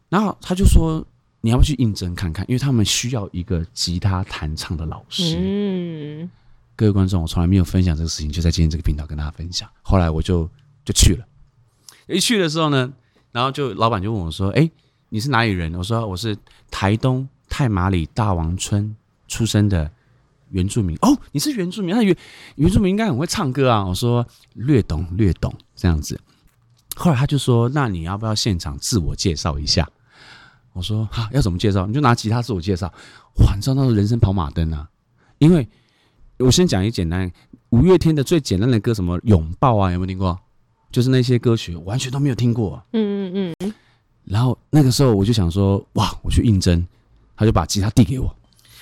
[0.09, 1.05] 然后他就说。
[1.43, 2.45] 你要不要去应征看看？
[2.47, 5.35] 因为他们需要一个吉他弹唱的老师。
[5.39, 6.29] 嗯，
[6.75, 9.67] 各位观众，我从来没有分享这个事情，就在今天这个频道跟大家分享。
[9.81, 10.47] 后来我就
[10.85, 11.25] 就去了。
[12.05, 12.93] 一去的时候呢，
[13.31, 14.69] 然后就老板就问我说：“哎，
[15.09, 16.37] 你是哪里人？”我说：“我是
[16.69, 18.95] 台东太麻里大王村
[19.31, 19.89] 出生的
[20.49, 21.95] 原住民。”哦，你是原住民？
[21.95, 22.15] 那原
[22.55, 23.85] 原住民应该很会唱歌啊。
[23.85, 26.19] 我说：“略懂略懂。”这样子。
[26.95, 29.89] 后来他就说：“那你要不要现场自我介绍一下？”
[30.73, 31.87] 我说哈，要怎么介绍？
[31.87, 32.87] 你就拿吉他自我介绍。
[33.39, 34.89] 哇，你知道那是人生跑马灯啊！
[35.39, 35.67] 因为
[36.37, 37.31] 我先讲一简单，
[37.69, 40.39] 五月天的最简单的歌，什么拥抱啊，有没有听过？
[40.91, 42.81] 就是那些歌曲完全都没有听过。
[42.93, 43.73] 嗯嗯嗯。
[44.25, 46.85] 然后那个时候我就想说，哇，我去应征，
[47.35, 48.33] 他就把吉他递给我。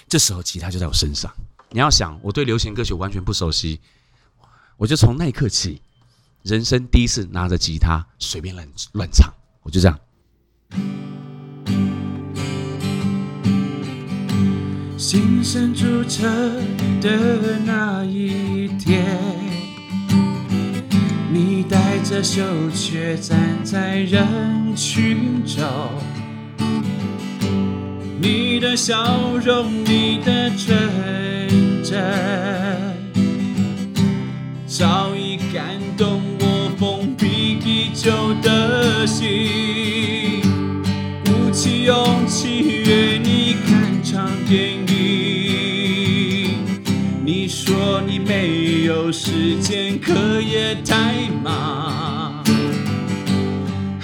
[0.09, 1.31] 这时候吉他就在我身上。
[1.69, 3.79] 你要想，我对流行歌曲完全不熟悉，
[4.75, 5.81] 我就从那一刻起，
[6.41, 9.31] 人生第一次拿着吉他随便乱乱唱，
[9.61, 9.99] 我就这样。
[14.97, 16.27] 新生注册
[17.01, 19.05] 的那一天，
[21.31, 22.41] 你带着羞
[22.71, 25.63] 怯站在人群中，
[28.21, 30.77] 你的笑容，你的纯
[31.81, 32.03] 真，
[34.67, 38.11] 早已感动我封闭已久
[38.41, 40.41] 的心，
[41.23, 46.57] 鼓起勇气约你看场电影。
[47.23, 52.28] 你说你没有时间，可也太忙。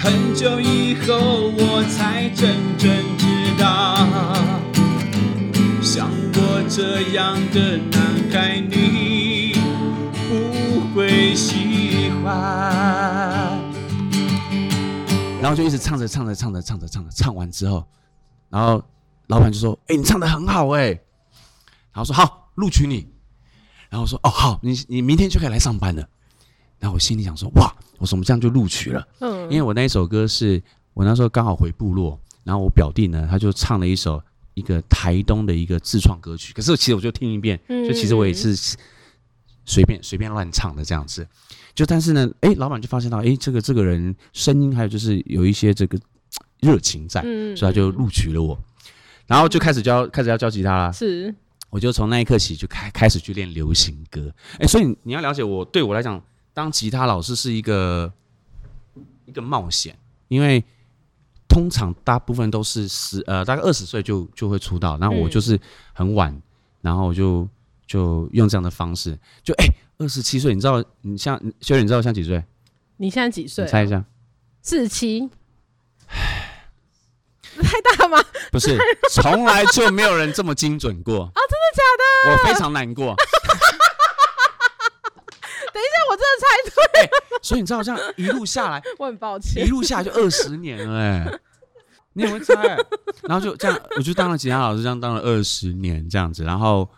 [0.06, 2.88] 很久以后，我才真正
[3.18, 3.26] 知
[3.58, 3.96] 道，
[5.82, 9.54] 像我这样的男孩，你
[10.28, 13.60] 不会喜欢。
[15.42, 17.84] 然后就一直唱着唱着唱着唱着唱着，唱完之后，
[18.48, 18.80] 然后
[19.26, 20.90] 老板就说：“哎，你唱的很好哎。”
[21.90, 23.08] 然后说：“好，录取你。”
[23.90, 26.08] 然后说哦好，你你明天就可以来上班了。
[26.78, 29.06] 然后我心里想说哇，我怎么这样就录取了？
[29.20, 30.62] 嗯，因为我那一首歌是
[30.94, 34.22] 我那时候刚好回部落，然后我表弟呢他就唱了一首
[34.54, 36.52] 一个台东的一个自创歌曲。
[36.52, 38.54] 可是其实我就听一遍，就其实我也是
[39.64, 41.26] 随便随便乱唱的这样子。
[41.74, 45.98] 就但是呢，哎，老板就发现到哎这个这个人声音还有就是有一些这个
[46.60, 48.58] 热情在，所以他就录取了我。
[49.26, 50.92] 然后就开始教开始要教吉他了。
[50.92, 51.34] 是。
[51.68, 56.22] 我就从那一刻起就开开始去练流行歌，哎，所以你要了解我，对我来讲，
[56.56, 58.10] 当吉他老师是一个
[59.26, 59.94] 一个冒险，
[60.28, 60.64] 因为
[61.46, 65.60] 通常大部分都是十呃大概二十岁就就会出道，然后我就是
[65.92, 66.42] 很晚，嗯、
[66.80, 67.46] 然后我就
[67.86, 69.66] 就用这样的方式，就哎
[69.98, 72.42] 二十七岁，你知道你像薛仁，你知道我像几岁？
[72.96, 73.66] 你现在几岁？
[73.66, 74.02] 猜一下，
[74.62, 75.28] 四十七。
[77.60, 78.16] 太大吗？
[78.50, 78.78] 不是，
[79.12, 81.36] 从来就没有人这么精准过啊！
[81.50, 82.32] 真的假的？
[82.32, 83.14] 我非常难过。
[85.76, 87.10] 等一下，我真的猜对、欸。
[87.42, 91.40] 所以你知道，这样一路下来， 我很抱歉，一路下来就二十年了哎、欸。
[92.14, 92.86] 你也会猜、欸？
[93.24, 96.88] 然后就这样，我就当了吉他老师，这样当了二十年这样子，然后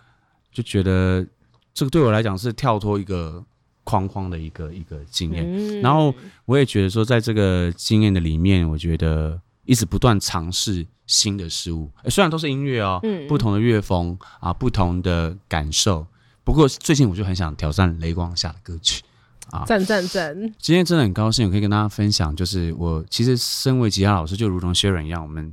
[0.52, 1.26] 就觉得
[1.74, 3.44] 这个对我来讲是跳脱一个
[3.82, 5.44] 框框的一个一个经验。
[5.44, 6.14] 嗯、然后
[6.44, 9.40] 我也觉得说，在这个经验的里面，我觉得。
[9.68, 16.06] 一直不断尝试新的事物，欸，虽然都是音乐哦，嗯，不同的乐风啊，不同的感受。
[16.48, 19.04] 不过最近我就很想挑战雷光下的歌曲
[19.50, 20.34] 啊，赞赞赞！
[20.58, 25.52] 今天真的很高兴，我可以跟大家分享，就是我其实身为吉他老师，就如同薛仁一样，我们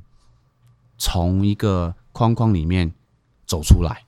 [0.97, 2.93] 从一个框框里面
[3.45, 4.05] 走出来。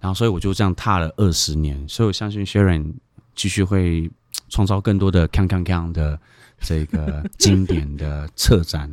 [0.00, 1.88] 然后，所以我就这样踏了二十年。
[1.88, 2.94] 所以我相信 Sharon
[3.36, 4.10] 继续会
[4.48, 6.18] 创造更多的锵锵锵的
[6.58, 8.92] 这个经典的策展。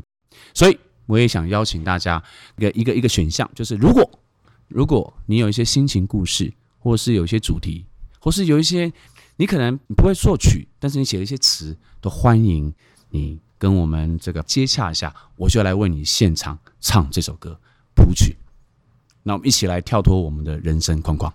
[0.54, 2.24] 所以我也想邀请大家
[2.58, 4.08] 一个一个一个选项，就是如果
[4.68, 6.54] 如果你有一些心情故事，
[6.86, 7.84] 或是有一些主题，
[8.20, 8.94] 或是有一些
[9.38, 12.72] 你可能不会作曲，但是你写了一些词，都欢迎
[13.10, 17.60] 你跟我们这个接洽一下，我就来为你现场唱这首歌
[17.96, 18.36] 谱曲。
[19.24, 21.34] 那我们一起来跳脱我们的人生框框。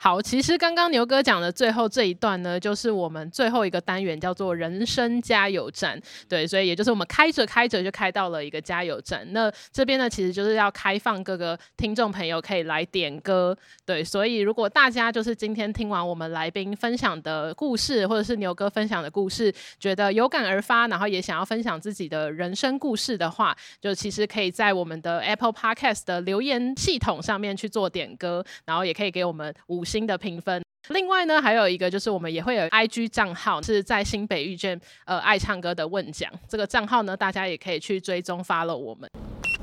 [0.00, 6.00] 好，其实刚刚牛哥讲的最后这一段呢，就是我们最后一个单元，叫做“人生加油站”。
[6.28, 9.26] 对，所以也就是我们开着开着就开到了一个加油站。
[9.32, 13.56] 那这边呢，其实就是要开放各个听众朋友可以来点歌。
[13.84, 29.84] 对，所以如果大家就是今天听完我们来宾分享的故事，或者是牛哥分享的故事，觉得有感而发，然后也想要分享自己的人生故事的话，就其实可以在我们的 Apple Podcast 的留言系统上面去做点歌，然后也可以给我们五。
[29.88, 30.62] 新的评分。
[30.90, 39.10] 另外呢，还有一个就是我们也会有 IG 账号，是在新北遇见呃爱唱歌的问奖这个账号呢，大家也可以去追踪 follow 我们。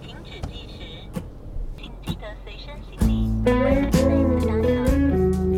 [0.02, 0.84] 停止计时，
[1.78, 3.16] 请记得随身行李。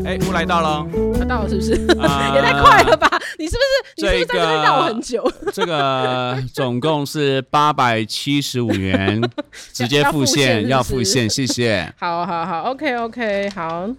[0.05, 0.87] 哎，我来到了，
[1.19, 1.73] 他到了是不是？
[1.99, 3.09] 呃、 也太快了吧！
[3.37, 3.67] 你是不是？
[3.97, 5.29] 你是不是在这边绕很久？
[5.51, 9.21] 这个总共是八百七十五元，
[9.73, 11.93] 直接付现，要付现，谢谢。
[11.99, 13.89] 好好好，OK OK，好。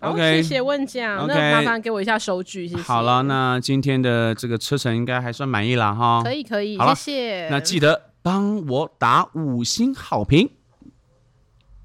[0.00, 2.82] OK，谢谢问奖，okay, 那麻烦给我一下收据，谢谢。
[2.82, 6.22] 好了，那今天的这个车程应该还算满意了哈。
[6.22, 7.48] 可以可以，谢谢。
[7.48, 10.50] 那记得帮我打五星好评。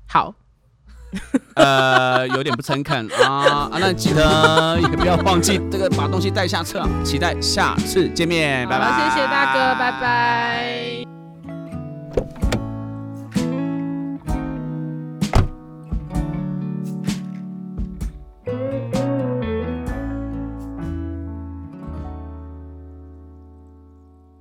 [0.08, 0.36] 好。
[1.56, 3.78] 呃，有点不诚恳啊啊！
[3.82, 9.10] 那记得也不要忘记这个把东西带下车，期待下次见面，拜拜。
[9.10, 10.91] 谢谢大哥，拜拜。